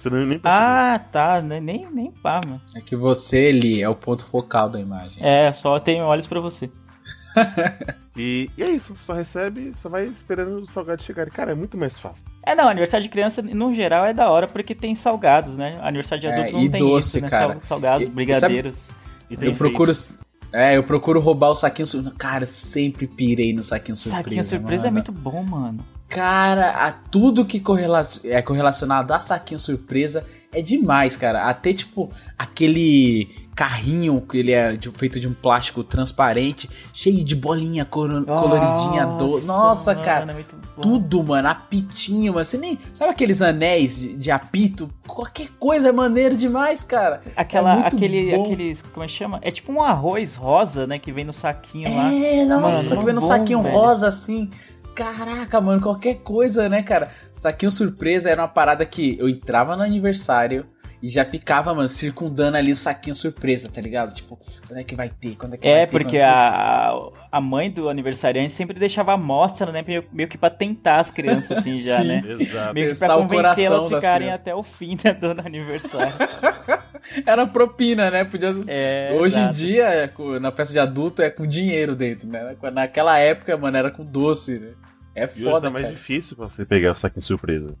[0.00, 0.50] Você não nem percebeu.
[0.66, 1.40] Ah, tá.
[1.42, 2.60] Nem, nem pá, mano.
[2.74, 5.22] É que você, Eli, é o ponto focal da imagem.
[5.24, 6.70] É, só tenho olhos pra você.
[8.16, 11.32] E, e é isso, só recebe, só vai esperando os salgados chegarem.
[11.32, 12.26] Cara, é muito mais fácil.
[12.44, 15.78] É, não, aniversário de criança, no geral, é da hora porque tem salgados, né?
[15.80, 17.28] Aniversário de É, adulto e não tem doce, isso, né?
[17.30, 17.52] cara.
[17.54, 18.90] Sal- Salgados, E- brigadeiros.
[19.30, 19.92] E Eu procuro.
[20.52, 22.14] É, eu procuro roubar o saquinho surpresa.
[22.18, 24.24] Cara, eu sempre pirei no saquinho surpresa.
[24.24, 24.94] Saquinho surpresa é mano.
[24.94, 25.78] muito bom, mano.
[26.10, 27.62] Cara, a tudo que
[28.24, 31.48] é correlacionado a saquinho surpresa é demais, cara.
[31.48, 37.36] Até tipo aquele carrinho que ele é de- feito de um plástico transparente, cheio de
[37.36, 39.40] bolinha coloridinha do.
[39.42, 40.32] Nossa, mano, cara.
[40.32, 40.44] é.
[40.80, 42.44] Tudo, mano, apitinho, mano.
[42.44, 42.78] Você nem.
[42.94, 44.90] Sabe aqueles anéis de, de apito?
[45.06, 47.22] Qualquer coisa é maneiro demais, cara.
[47.36, 48.44] Aquela, É aquele, bom.
[48.46, 49.38] aqueles, como é que chama?
[49.42, 50.98] É tipo um arroz rosa, né?
[50.98, 52.12] Que vem no saquinho lá.
[52.12, 53.74] É, nossa, Mano, que vem no bom, saquinho velho.
[53.76, 54.48] rosa assim.
[55.04, 57.10] Caraca, mano, qualquer coisa, né, cara?
[57.32, 60.66] Saquinho surpresa era uma parada que eu entrava no aniversário
[61.02, 64.14] e já ficava, mano, circundando ali o saquinho surpresa, tá ligado?
[64.14, 64.38] Tipo,
[64.68, 65.34] quando é que vai ter?
[65.36, 65.90] Quando é que vai É, ter?
[65.90, 69.82] porque Quando- a, a mãe do aniversariante sempre deixava a amostra, né?
[69.86, 72.08] Meio, meio que pra tentar as crianças, assim, já, Sim.
[72.08, 72.22] né?
[72.38, 72.74] Exato.
[72.74, 76.12] Meio que pra das ficarem até o fim né, do aniversário.
[77.24, 78.24] Era propina, né?
[78.24, 78.54] Podia.
[78.68, 79.54] É, Hoje em exato.
[79.54, 82.54] dia, é na festa de adulto, é com dinheiro dentro, né?
[82.74, 84.72] Naquela época, mano, era com doce, né?
[85.20, 85.94] É E hoje foda, tá mais cara.
[85.96, 87.74] difícil pra você pegar o saquinho surpresa.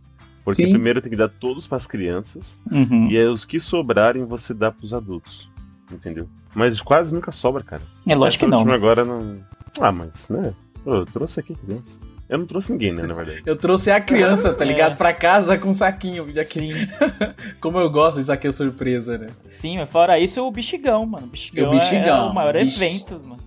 [0.44, 0.70] Porque Sim.
[0.72, 3.08] primeiro tem que dar todos pras crianças Uhum.
[3.10, 5.48] e aí os que sobrarem você dá pros adultos.
[5.92, 6.28] Entendeu?
[6.54, 7.82] Mas quase nunca sobra, cara.
[8.06, 8.58] É lógico que Essa não.
[8.58, 9.36] última agora não.
[9.80, 10.52] Ah, mas, né?
[10.84, 11.98] Pô, eu trouxe aqui criança.
[12.28, 13.42] Eu não trouxe ninguém, né, na verdade.
[13.44, 14.92] Eu trouxe a criança, tá ligado?
[14.92, 14.96] É.
[14.96, 16.32] Pra casa com um saquinho.
[16.32, 16.60] Já que...
[16.60, 16.72] Sim,
[17.60, 19.26] Como eu gosto de saquinho surpresa, né?
[19.50, 21.26] sim, mas fora isso, o bexigão, mano.
[21.26, 22.82] O bexigão, O bexigão, é o maior bicho.
[22.82, 23.40] evento, mano.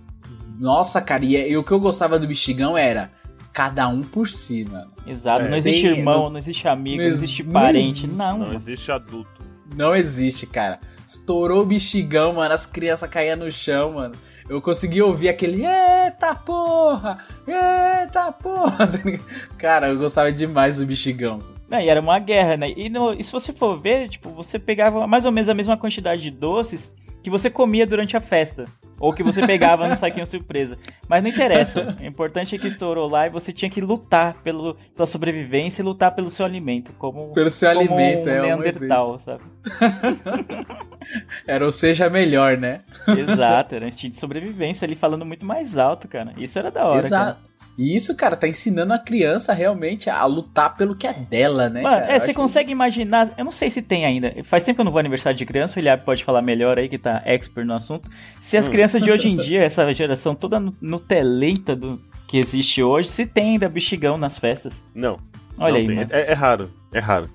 [0.58, 3.10] Nossa, cara, e, e o que eu gostava do bexigão era
[3.54, 4.90] cada um por si, mano.
[5.06, 7.52] Exato, É, não existe bem- irmão, não- não existe amigo, não não ex- existe não
[7.52, 8.38] parente, não.
[8.38, 9.30] Não existe adulto.
[9.76, 10.78] Não existe, cara.
[11.06, 12.52] Estourou o bexigão, mano.
[12.54, 14.14] As crianças caíam no chão, mano.
[14.48, 17.18] Eu consegui ouvir aquele Eita porra!
[17.46, 18.86] Eita porra!
[18.86, 18.98] tá
[19.58, 21.40] cara, eu gostava demais do bexigão.
[21.68, 22.72] Não, e era uma guerra, né?
[22.76, 25.76] E, no- e se você for ver, tipo, você pegava mais ou menos a mesma
[25.76, 26.92] quantidade de doces
[27.24, 28.66] que você comia durante a festa.
[29.00, 30.78] Ou que você pegava no saquinho surpresa.
[31.08, 31.96] Mas não interessa.
[32.00, 35.84] O importante é que estourou lá e você tinha que lutar pelo, pela sobrevivência e
[35.84, 36.92] lutar pelo seu alimento.
[36.98, 38.42] Como, Pelo seu como alimento, um é.
[38.42, 39.42] Neandertal, sabe?
[41.48, 42.82] Era o seja melhor, né?
[43.08, 46.32] Exato, era um instinto de sobrevivência ali falando muito mais alto, cara.
[46.38, 47.06] Isso era da hora, cara.
[47.06, 47.53] Exato.
[47.76, 51.82] E isso, cara, tá ensinando a criança realmente a lutar pelo que é dela, né?
[51.82, 52.12] Mano, cara?
[52.12, 53.32] é, Eu você consegue imaginar.
[53.36, 54.32] Eu não sei se tem ainda.
[54.44, 56.78] Faz tempo que eu não vou ao aniversário de criança, o Eliab pode falar melhor
[56.78, 58.08] aí, que tá expert no assunto.
[58.40, 58.70] Se as Hum.
[58.70, 63.26] crianças de hoje em dia, essa geração toda nu- nutelenta do que existe hoje, se
[63.26, 64.84] tem ainda bexigão nas festas.
[64.94, 65.18] Não.
[65.58, 65.96] Olha não aí, tem.
[65.96, 66.08] mano.
[66.12, 67.28] É, é raro, é raro.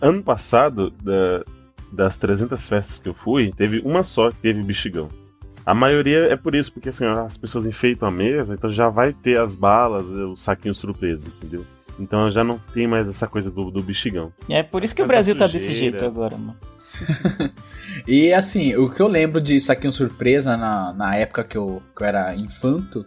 [0.00, 1.44] Ano passado, da-
[1.92, 5.08] das 300 festas que eu fui, teve uma só que teve bexigão.
[5.66, 9.12] A maioria é por isso, porque assim, as pessoas enfeitam a mesa, então já vai
[9.12, 11.66] ter as balas, o saquinho surpresa, entendeu?
[11.98, 14.32] Então já não tem mais essa coisa do, do bexigão.
[14.48, 16.56] É por isso que o Brasil tá desse jeito agora, mano.
[18.06, 22.02] E assim, o que eu lembro de saquinho surpresa na, na época que eu, que
[22.02, 23.06] eu era infanto,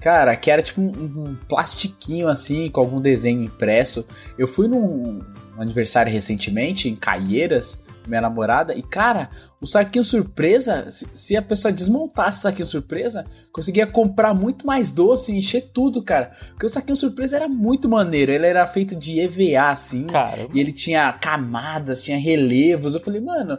[0.00, 4.06] cara, que era tipo um, um plastiquinho assim, com algum desenho impresso.
[4.36, 5.20] Eu fui num
[5.58, 9.30] aniversário recentemente, em Caieiras, minha namorada, e cara,
[9.60, 14.90] o saquinho surpresa, se, se a pessoa desmontasse o saquinho surpresa, conseguia comprar muito mais
[14.90, 16.32] doce e encher tudo, cara.
[16.50, 20.06] Porque o saquinho surpresa era muito maneiro, ele era feito de EVA, assim.
[20.06, 20.50] Caramba.
[20.54, 22.94] E ele tinha camadas, tinha relevos.
[22.94, 23.58] Eu falei, mano,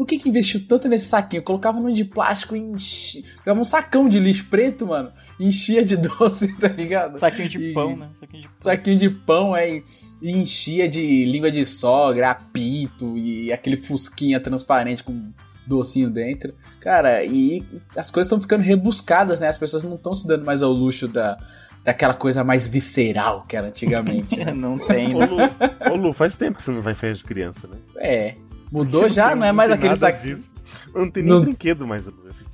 [0.00, 1.40] por que, que investiu tanto nesse saquinho?
[1.40, 3.22] Eu colocava num de plástico e enchia.
[3.22, 5.12] Ficava um sacão de lixo preto, mano.
[5.38, 7.18] e Enchia de doce, tá ligado?
[7.18, 8.08] Saquinho de E- pão, né?
[8.18, 8.56] Saquinho de pão.
[8.60, 9.82] Saquinho de pão, é.
[10.22, 15.30] E enchia de língua de sogra, apito e aquele fusquinha transparente com
[15.66, 16.54] docinho dentro.
[16.80, 17.62] Cara, e
[17.94, 19.48] as coisas estão ficando rebuscadas, né?
[19.48, 21.36] As pessoas não estão se dando mais ao luxo da,
[21.84, 24.42] daquela coisa mais visceral que era antigamente.
[24.42, 24.50] né?
[24.56, 25.26] Não tem, Ô né?
[25.26, 27.76] Lu, ô, Lu, faz tempo que você não vai festa de criança, né?
[27.98, 28.34] É.
[28.70, 29.88] Mudou já, não é mais aqui.
[30.22, 30.50] disso.
[30.94, 32.04] Não tem nem Não- brinquedo mais.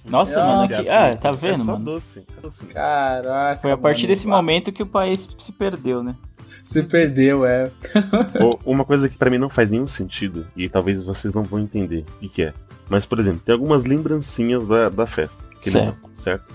[0.09, 1.85] Nossa, mano, que- ah, tá vendo, é só mano?
[1.85, 2.25] doce.
[2.37, 2.65] é doce.
[2.67, 3.63] Caraca.
[3.63, 4.15] Foi a partir mano.
[4.15, 6.15] desse momento que o país se perdeu, né?
[6.63, 7.71] Se perdeu, é.
[8.65, 12.05] Uma coisa que pra mim não faz nenhum sentido, e talvez vocês não vão entender
[12.17, 12.53] o que, que é.
[12.89, 15.43] Mas, por exemplo, tem algumas lembrancinhas da, da festa.
[15.61, 15.97] Que Certo.
[16.01, 16.55] dão, certo?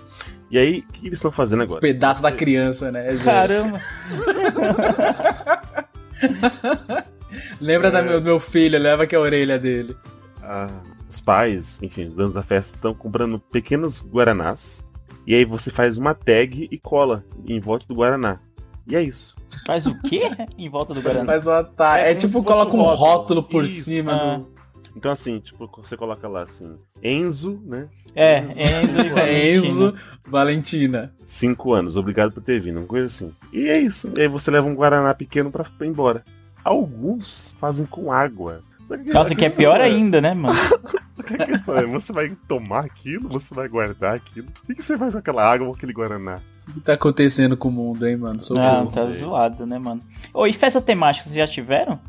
[0.49, 1.81] E aí, o que eles estão fazendo agora?
[1.81, 3.15] Pedaço da criança, né?
[3.23, 3.81] Caramba!
[7.59, 7.91] Lembra É.
[7.91, 9.95] da meu, meu filho, leva aqui a orelha dele.
[10.43, 10.67] Ah,
[11.09, 14.85] os pais, enfim, os donos da festa estão comprando pequenos guaranás.
[15.27, 18.39] E aí você faz uma tag e cola em volta do guaraná.
[18.87, 19.35] E é isso.
[19.65, 20.23] Faz o quê
[20.57, 21.23] em volta do Guaraná?
[21.25, 21.99] Mas ó, tá.
[21.99, 23.43] É É, como tipo, coloca um rótulo, rótulo.
[23.43, 23.83] por Isso.
[23.83, 24.37] cima Ah.
[24.37, 24.51] do.
[24.95, 27.87] Então, assim, tipo, você coloca lá assim, Enzo, né?
[28.15, 29.55] É, Enzo e Valentina.
[29.55, 29.95] Enzo
[30.27, 31.13] Valentina.
[31.25, 33.31] Cinco anos, obrigado por ter vindo, uma coisa assim.
[33.53, 34.11] E é isso.
[34.17, 36.23] E aí você leva um guaraná pequeno pra pra ir embora.
[36.63, 38.61] Alguns fazem com água.
[38.87, 40.57] Só que Nossa, que é pior ainda, né, mano?
[41.15, 44.47] Só que a questão é, você vai tomar aquilo, você vai guardar aquilo.
[44.69, 46.39] O que você faz com aquela água ou aquele guaraná?
[46.67, 48.39] O que tá acontecendo com o mundo, hein, mano?
[48.39, 50.01] Sou Não, tá zoado, né, mano?
[50.33, 51.99] Ô, e festa temática, vocês já tiveram?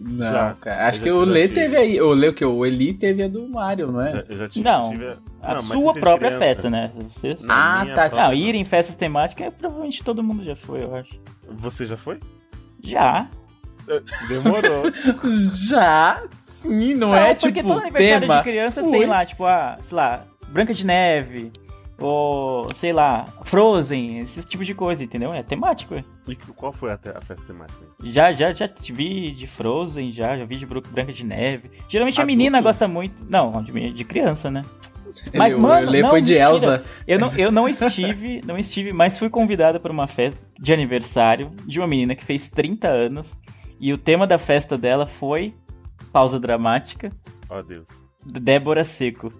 [0.00, 0.54] Não, Já.
[0.60, 0.86] cara.
[0.86, 1.54] Acho que o Lê tive.
[1.54, 2.00] teve aí.
[2.00, 2.44] O Lê o que?
[2.44, 4.12] O Eli teve a do Mario, não é?
[4.12, 6.44] Já- eu já tive, Não, tive A Não, sua você própria criança.
[6.44, 6.90] festa, né?
[7.08, 7.42] Vocês...
[7.42, 8.08] Não, Ah, tá.
[8.08, 11.10] própria Não, ir em festas temáticas, é, provavelmente todo mundo já foi, eu acho.
[11.58, 12.20] Você já foi?
[12.82, 13.28] Já.
[14.28, 14.82] Demorou.
[15.68, 18.36] Já, sim, não, é porque tipo todo aniversário tema.
[18.36, 21.52] de criança tem lá, tipo, ah, sei lá, Branca de Neve,
[22.00, 25.32] ou, sei lá, Frozen, esse tipo de coisa, entendeu?
[25.34, 26.04] É temático, é.
[26.28, 27.80] e qual foi a, te- a festa temática?
[28.04, 31.70] Já, já, já vi de Frozen, já, já vi de Branca de Neve.
[31.88, 32.36] Geralmente a Adulto?
[32.36, 33.24] menina gosta muito.
[33.28, 34.62] Não, de, de criança, né?
[35.26, 36.50] Ele- Mas, mano, o Lê não, foi de mentira.
[36.52, 36.84] Elsa.
[37.06, 41.50] Eu não, eu não estive, não estive, mas fui convidada para uma festa de aniversário
[41.66, 43.36] de uma menina que fez 30 anos.
[43.80, 45.54] E o tema da festa dela foi
[46.12, 47.12] pausa dramática,
[47.50, 47.88] Ó Deus.
[48.24, 49.32] Débora Seco.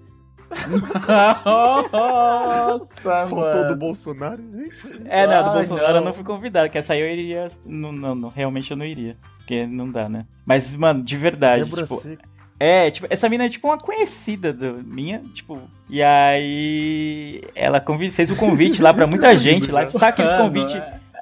[1.85, 3.77] Nossa, Faltou do.
[3.77, 4.69] Bolsonaro, hein?
[5.07, 6.05] É, não, do Ai, Bolsonaro eu não.
[6.07, 7.49] não fui convidado, que essa aí eu iria.
[7.67, 9.17] Não, não, não, realmente eu não iria.
[9.39, 10.27] Porque não dá, né?
[10.47, 11.97] Mas, mano, de verdade, Débora tipo.
[11.97, 12.23] Seco.
[12.61, 15.61] É, tipo, essa mina é tipo uma conhecida do, minha, tipo.
[15.89, 17.43] E aí.
[17.55, 19.87] Ela convi- fez o convite lá pra muita gente lá.
[19.87, 20.75] Sabe aqueles não convites.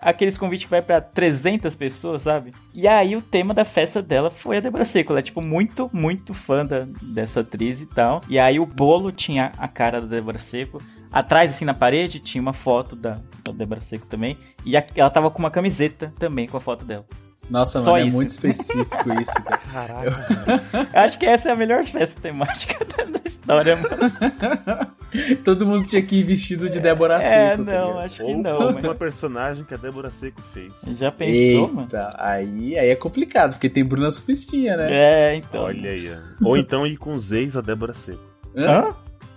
[0.08, 2.52] Aqueles convites que vai pra 300 pessoas, sabe?
[2.72, 5.12] E aí o tema da festa dela foi a Débora Seco.
[5.12, 8.20] Ela é, tipo, muito, muito fã da, dessa atriz e tal.
[8.28, 10.80] E aí o bolo tinha a cara da Débora Seco.
[11.10, 14.38] Atrás, assim, na parede, tinha uma foto da, da Débora Seco também.
[14.64, 17.04] E a- ela tava com uma camiseta também com a foto dela.
[17.50, 18.16] Nossa, Só mano, é isso.
[18.16, 19.58] muito específico isso, cara.
[19.72, 20.88] Caraca, velho.
[20.92, 24.96] Eu Acho que essa é a melhor festa temática da história, mano.
[25.44, 27.64] Todo mundo tinha que ir vestido de Débora É, Seco.
[27.64, 28.96] tá não, acho que Ou não, uma mas.
[28.98, 30.72] personagem que a Débora Seco fez.
[30.98, 31.82] Já pensou, mano?
[31.82, 34.88] Eita, aí, aí é complicado, porque tem Bruna Supistinha, né?
[34.90, 35.62] É, então.
[35.62, 36.48] Olha aí, ó.
[36.48, 38.20] Ou então ir com os ex da Débora Seco.
[38.56, 38.94] Hã?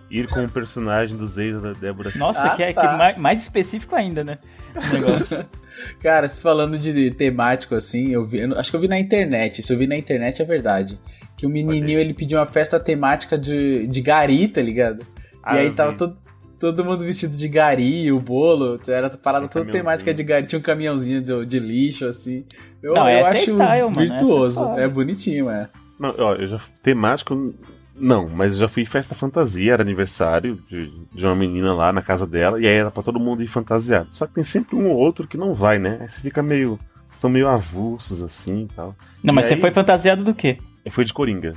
[0.10, 2.12] Ir com o personagem dos ex da Débora.
[2.16, 2.82] Nossa, Ah, que é tá.
[2.82, 4.40] que mais, mais específico ainda, né?
[4.76, 5.46] O negócio.
[6.02, 9.62] Cara, vocês falando de temático assim, eu vi, eu acho que eu vi na internet,
[9.62, 11.00] se eu vi na internet é verdade.
[11.38, 15.06] Que o menininho ele pediu uma festa temática de, de gari, tá ligado?
[15.44, 15.98] Ah, e aí tava vi.
[15.98, 16.18] todo,
[16.60, 20.60] todo mundo vestido de gari, o bolo, era parada Um toda temática de gari, tinha
[20.60, 22.46] um caminhãozinho de, de lixo, assim.
[22.82, 25.70] Eu, Não, eu é acho style, mano, virtuoso, essa é é, bonitinho, é.
[26.00, 26.62] Não, ó, eu já.
[26.82, 27.54] Temático.
[28.00, 31.92] Não, mas eu já fui em festa fantasia, era aniversário de, de uma menina lá
[31.92, 34.08] na casa dela, e aí era pra todo mundo ir fantasiado.
[34.12, 35.98] Só que tem sempre um ou outro que não vai, né?
[36.02, 36.80] Aí você fica meio.
[37.20, 38.96] São meio avulsos assim e tal.
[39.22, 40.58] Não, mas E você aí- foi fantasiado do quê?
[40.86, 41.52] Eu fui de Coringa.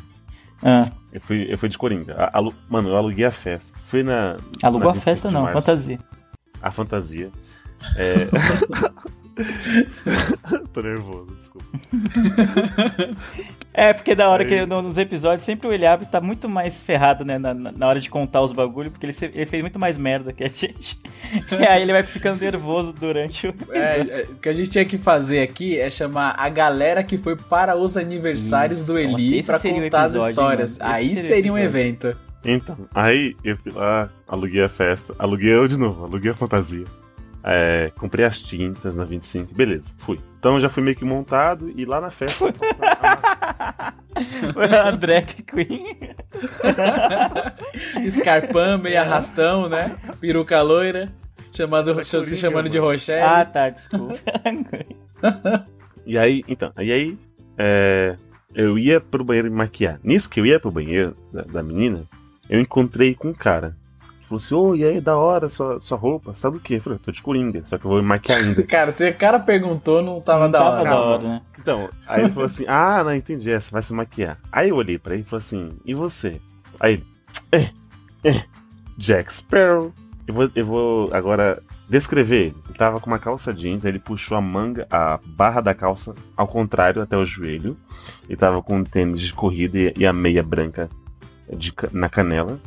[0.65, 2.15] Ah, Eu fui, eu fui de Coringa.
[2.17, 3.73] A- alu- mano, eu aluguei a festa.
[3.87, 4.37] Fui na.
[4.63, 5.61] alugou na a 25 festa não, março.
[5.61, 5.99] fantasia.
[6.61, 7.31] A fantasia.
[7.97, 8.15] É.
[10.73, 11.67] Tô nervoso, desculpa.
[13.75, 16.83] É, porque da hora Aí- que no- nos episódios sempre o Eliabe tá muito mais
[16.83, 19.79] ferrado, né, na, na- hora de contar os bagulho, porque ele, se- ele fez muito
[19.79, 21.01] mais merda que a gente.
[21.51, 23.55] E aí ele vai ficando nervoso durante o.
[23.71, 27.17] É, é, o que a gente tinha que fazer aqui é chamar a galera que
[27.17, 30.79] foi para os aniversários do Nossa, Eli esse pra contar as episódio, histórias.
[30.79, 30.91] mano.
[30.93, 32.15] Esse Aí seria seria um evento.
[32.45, 36.85] Então, aí eu fui lá, aluguei a festa, aluguei eu de novo, aluguei a fantasia.
[37.45, 40.21] É, comprei as tintas na 25, beleza, fui.
[40.39, 42.47] Então eu já fui meio que montado e lá na festa.
[44.87, 45.97] a drag queen.
[48.05, 49.97] Escarpão, meio arrastão, né?
[50.21, 51.13] Peruca loira.
[51.53, 52.93] Chamando, se Coringa, chamando de mano.
[52.93, 53.23] Rochelle.
[53.23, 54.19] Ah, tá, desculpa.
[56.07, 57.19] e aí, então, e aí,
[57.59, 58.17] é,
[58.55, 60.01] eu ia pro banheiro me maquiar.
[60.03, 62.05] Nisso que eu ia pro banheiro da, da menina,
[62.49, 63.77] eu encontrei com um cara.
[64.33, 66.75] Ele falou assim, ô, e aí, da hora, sua, sua roupa, sabe o quê?
[66.77, 68.63] Eu falei, tô de coringa, só que eu vou me maquiar ainda.
[68.67, 70.85] Cara, se o cara perguntou, não tava Não da tava hora.
[70.85, 71.43] da hora, né?
[71.59, 74.37] Então, aí ele falou assim: Ah, não entendi, essa vai se maquiar.
[74.51, 76.41] Aí eu olhei pra ele e falei assim: E você?
[76.81, 77.05] Aí
[77.53, 77.69] É,
[78.25, 78.43] é,
[78.99, 79.93] Jack Sparrow.
[80.27, 82.55] Eu vou, eu vou agora descrever ele.
[82.77, 86.49] Tava com uma calça jeans, aí ele puxou a manga, a barra da calça ao
[86.49, 87.77] contrário até o joelho.
[88.29, 90.89] Ele tava com um tênis de corrida e, e a meia branca
[91.57, 92.59] de na canela.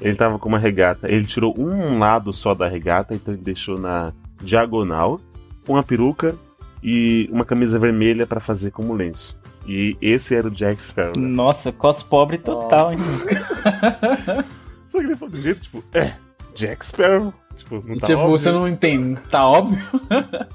[0.00, 3.78] Ele tava com uma regata, ele tirou um lado só da regata, então ele deixou
[3.78, 5.20] na diagonal,
[5.66, 6.34] uma peruca
[6.82, 9.36] e uma camisa vermelha pra fazer como lenço.
[9.66, 11.12] E esse era o Jack Sparrow.
[11.18, 12.98] Nossa, cos pobre total, hein?
[14.88, 16.12] Só que ele falou jeito, tipo, é,
[16.54, 17.34] Jack Sparrow.
[17.56, 18.38] Tipo, não E, tá tipo, óbvio?
[18.38, 19.20] você não entende.
[19.30, 19.84] Tá óbvio?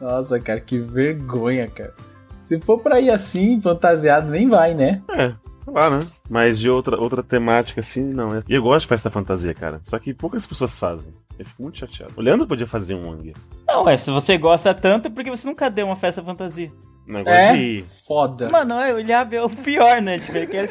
[0.00, 1.92] Nossa, cara, que vergonha, cara.
[2.40, 5.02] Se for pra ir assim, fantasiado, nem vai, né?
[5.10, 5.32] É,
[5.64, 6.06] sei lá, né?
[6.28, 8.34] Mas de outra, outra temática assim, não.
[8.36, 9.80] é- E eu gosto de festa fantasia, cara.
[9.84, 11.12] Só que poucas pessoas fazem.
[11.38, 12.12] Eu fico muito chateado.
[12.16, 13.32] O Leandro podia fazer um Wang.
[13.66, 16.70] Não, é, se você gosta tanto, é porque você nunca deu uma festa fantasia.
[17.06, 17.52] Negócio É?
[17.56, 17.84] de.
[18.06, 18.48] Foda.
[18.48, 20.18] Mano, é, o Ilhab é o pior, né?
[20.18, 20.68] Tipo, ele quer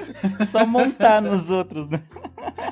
[0.50, 2.02] só montar nos outros, né?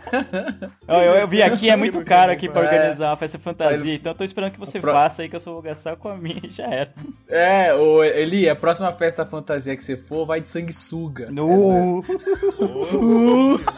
[0.88, 2.66] Ó, eu, eu vi aqui, é muito caro aqui pra É.
[2.66, 5.36] organizar uma festa fantasia, Mas- então eu tô esperando que você Pro- faça aí, que
[5.36, 6.92] eu só vou gastar com a minha e já era.
[7.28, 11.30] É, o Eli, a próxima festa fantasia que você for vai de sanguessuga.
[11.30, 12.04] No...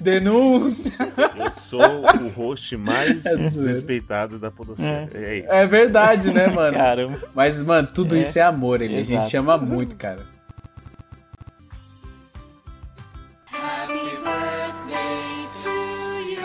[0.00, 0.92] Denúncia!
[1.36, 3.72] Eu sou o host mais É zoeira.
[3.72, 5.08] respeitado da Podosfera.
[5.14, 5.44] É.
[5.62, 6.76] É verdade, né, mano?
[6.76, 7.18] Caramba.
[7.34, 8.20] Mas, mano, tudo É.
[8.20, 8.94] isso é amor, Eli.
[8.94, 9.30] A gente Exato.
[9.30, 10.20] chama muito, cara.
[13.52, 15.68] Happy birthday to
[16.30, 16.40] you.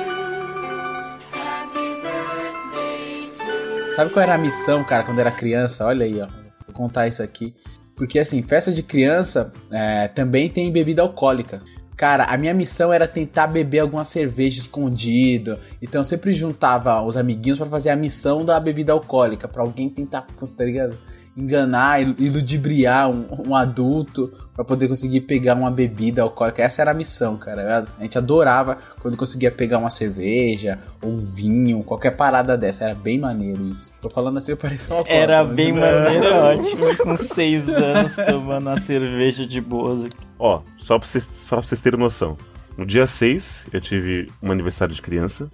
[1.31, 3.91] Happy birthday to you.
[3.91, 5.85] Sabe qual era a missão, cara, quando era criança?
[5.85, 6.27] Olha aí, ó.
[6.65, 7.53] Vou contar isso aqui.
[7.95, 11.61] Porque, assim, festa de criança é, também tem bebida alcoólica.
[11.97, 15.57] Cara, a minha missão era tentar beber alguma cerveja escondido.
[15.81, 19.47] Então eu sempre juntava os amiguinhos pra fazer a missão da bebida alcoólica.
[19.47, 20.95] Pra alguém tentar, tá ligado?
[21.38, 26.63] Enganar, il- iludibriar um, um adulto pra poder conseguir pegar uma bebida alcoólica.
[26.63, 27.85] Essa era a missão, cara.
[27.99, 32.85] A gente adorava quando conseguia pegar uma cerveja ou um vinho, qualquer parada dessa.
[32.85, 33.93] Era bem maneiro isso.
[34.01, 36.97] Tô falando assim, eu parecia uma Era alcoólatra, bem mas- é maneiro, ótimo.
[37.03, 40.17] Com seis anos tomando uma cerveja de boas aqui.
[40.39, 42.35] Ó, só pra, vocês, só pra vocês terem noção.
[42.75, 45.49] No dia 6, eu tive um aniversário de criança.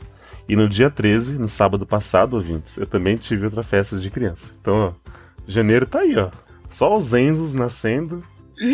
[0.47, 4.49] E no dia 13, no sábado passado, ouvintes, eu também tive outra festa de criança.
[4.59, 5.02] Então, ó,
[5.47, 6.29] janeiro tá aí, ó.
[6.69, 8.23] Só os Enzos nascendo
[8.59, 8.73] e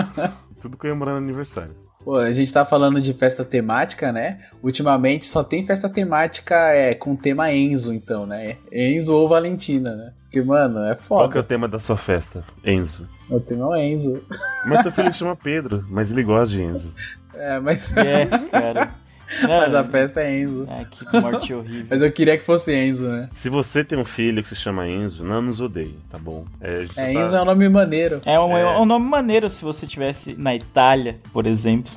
[0.60, 1.74] tudo comemorando aniversário.
[2.04, 4.40] Pô, a gente tá falando de festa temática, né?
[4.62, 8.56] Ultimamente só tem festa temática é, com tema Enzo, então, né?
[8.72, 10.12] Enzo ou Valentina, né?
[10.22, 11.48] Porque, mano, é Qual que é o foda.
[11.48, 12.42] tema da sua festa?
[12.64, 13.06] Enzo.
[13.28, 14.22] O tema é o Enzo.
[14.64, 16.94] Mas seu filho chama Pedro, mas ele gosta de Enzo.
[17.34, 18.94] É, mas, É, cara.
[19.46, 20.66] mas a festa é Enzo.
[20.68, 21.86] Ah, que morte horrível.
[21.90, 23.28] Mas eu queria que fosse Enzo, né?
[23.32, 26.44] Se você tem um filho que se chama Enzo, não nos odeie, tá bom?
[26.60, 28.20] É, a gente É, tá- Enzo é um nome maneiro.
[28.24, 28.62] É um, É.
[28.62, 31.92] é um nome maneiro se você tivesse na Itália, por exemplo.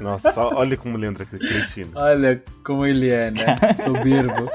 [0.00, 1.90] Nossa, olha como o Leandro é cretino.
[1.94, 3.54] Olha como ele é, né?
[3.84, 4.50] Soberbo.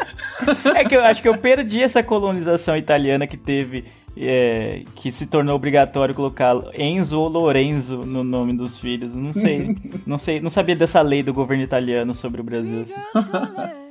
[0.76, 3.86] É que eu acho que eu perdi essa colonização italiana que teve,
[4.18, 9.14] é, que se tornou obrigatório colocar Enzo ou Lorenzo no nome dos filhos.
[9.14, 12.82] Não sei, não sei, não sabia dessa lei do governo italiano sobre o Brasil.
[12.82, 12.94] assim.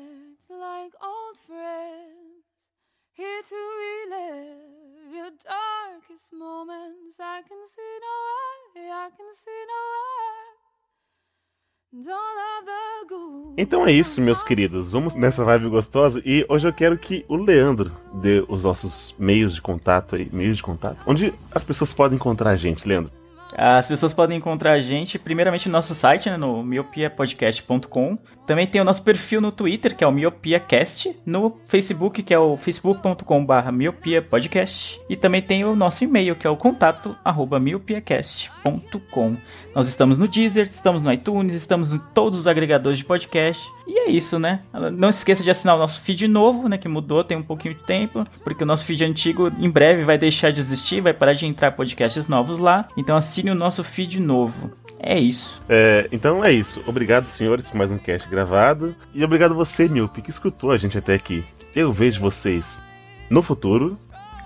[13.56, 14.90] Então é isso, meus queridos.
[14.90, 19.54] Vamos nessa vibe gostosa e hoje eu quero que o Leandro dê os nossos meios
[19.54, 23.12] de contato aí, meios de contato, onde as pessoas podem encontrar a gente, Leandro.
[23.56, 28.18] As pessoas podem encontrar a gente, primeiramente no nosso site, né, no miopiapodcast.com.
[28.46, 31.16] Também tem o nosso perfil no Twitter, que é o MiopiaCast.
[31.24, 35.00] No Facebook, que é o facebook.com.br miopiapodcast.
[35.08, 39.36] E também tem o nosso e-mail, que é o contato arroba miopiacast.com.
[39.74, 43.66] Nós estamos no Deezer, estamos no iTunes, estamos em todos os agregadores de podcast.
[43.86, 44.60] E é isso, né?
[44.92, 46.78] Não esqueça de assinar o nosso feed novo, né?
[46.78, 48.26] Que mudou tem um pouquinho de tempo.
[48.42, 51.72] Porque o nosso feed antigo em breve vai deixar de existir, vai parar de entrar
[51.72, 52.88] podcasts novos lá.
[52.96, 54.83] Então assine o nosso feed novo.
[55.06, 55.62] É isso.
[55.68, 56.82] É, então é isso.
[56.86, 58.96] Obrigado, senhores, por mais um cast gravado.
[59.12, 61.44] E obrigado você, Milp, que escutou a gente até aqui.
[61.76, 62.80] Eu vejo vocês
[63.28, 63.98] no futuro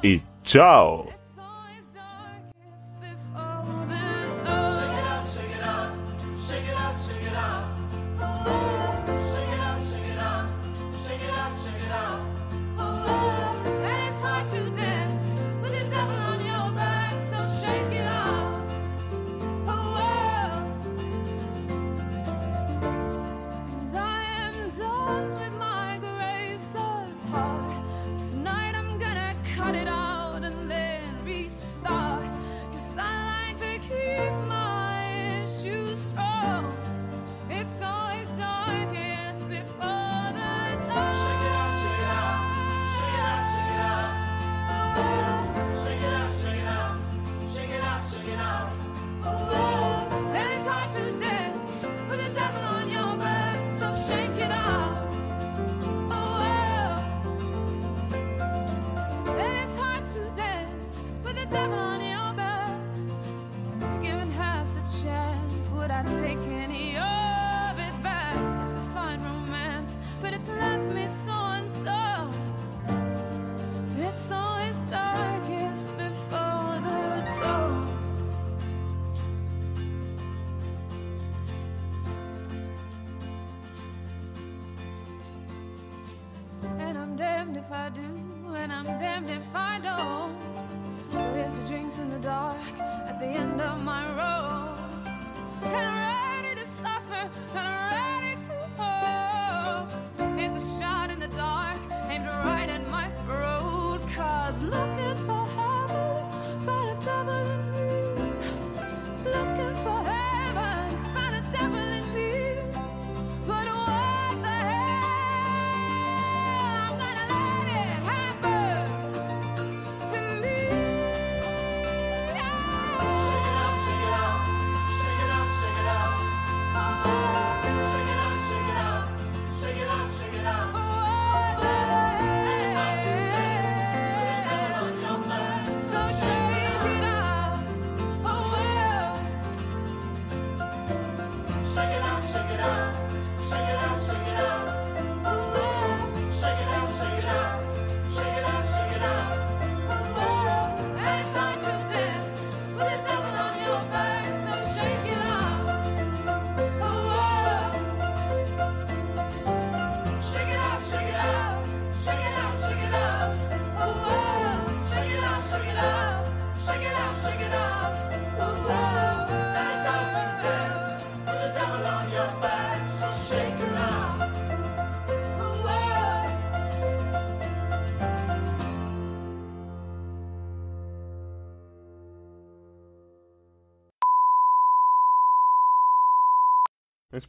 [0.02, 1.17] e tchau!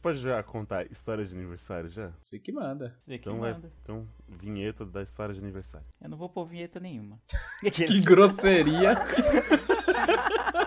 [0.00, 2.10] pode já contar histórias de aniversário já?
[2.18, 2.94] Você que manda.
[2.98, 3.66] Você que então é, manda.
[3.66, 5.86] É, então, vinheta da história de aniversário.
[6.00, 7.20] Eu não vou pôr vinheta nenhuma.
[7.60, 8.94] que grosseria!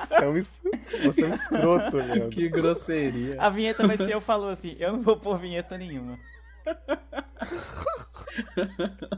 [0.05, 2.29] Você é, um, você é um escroto, Leandro.
[2.29, 3.41] Que grosseria.
[3.41, 6.17] A vinheta vai ser eu falou assim, eu não vou pôr vinheta nenhuma.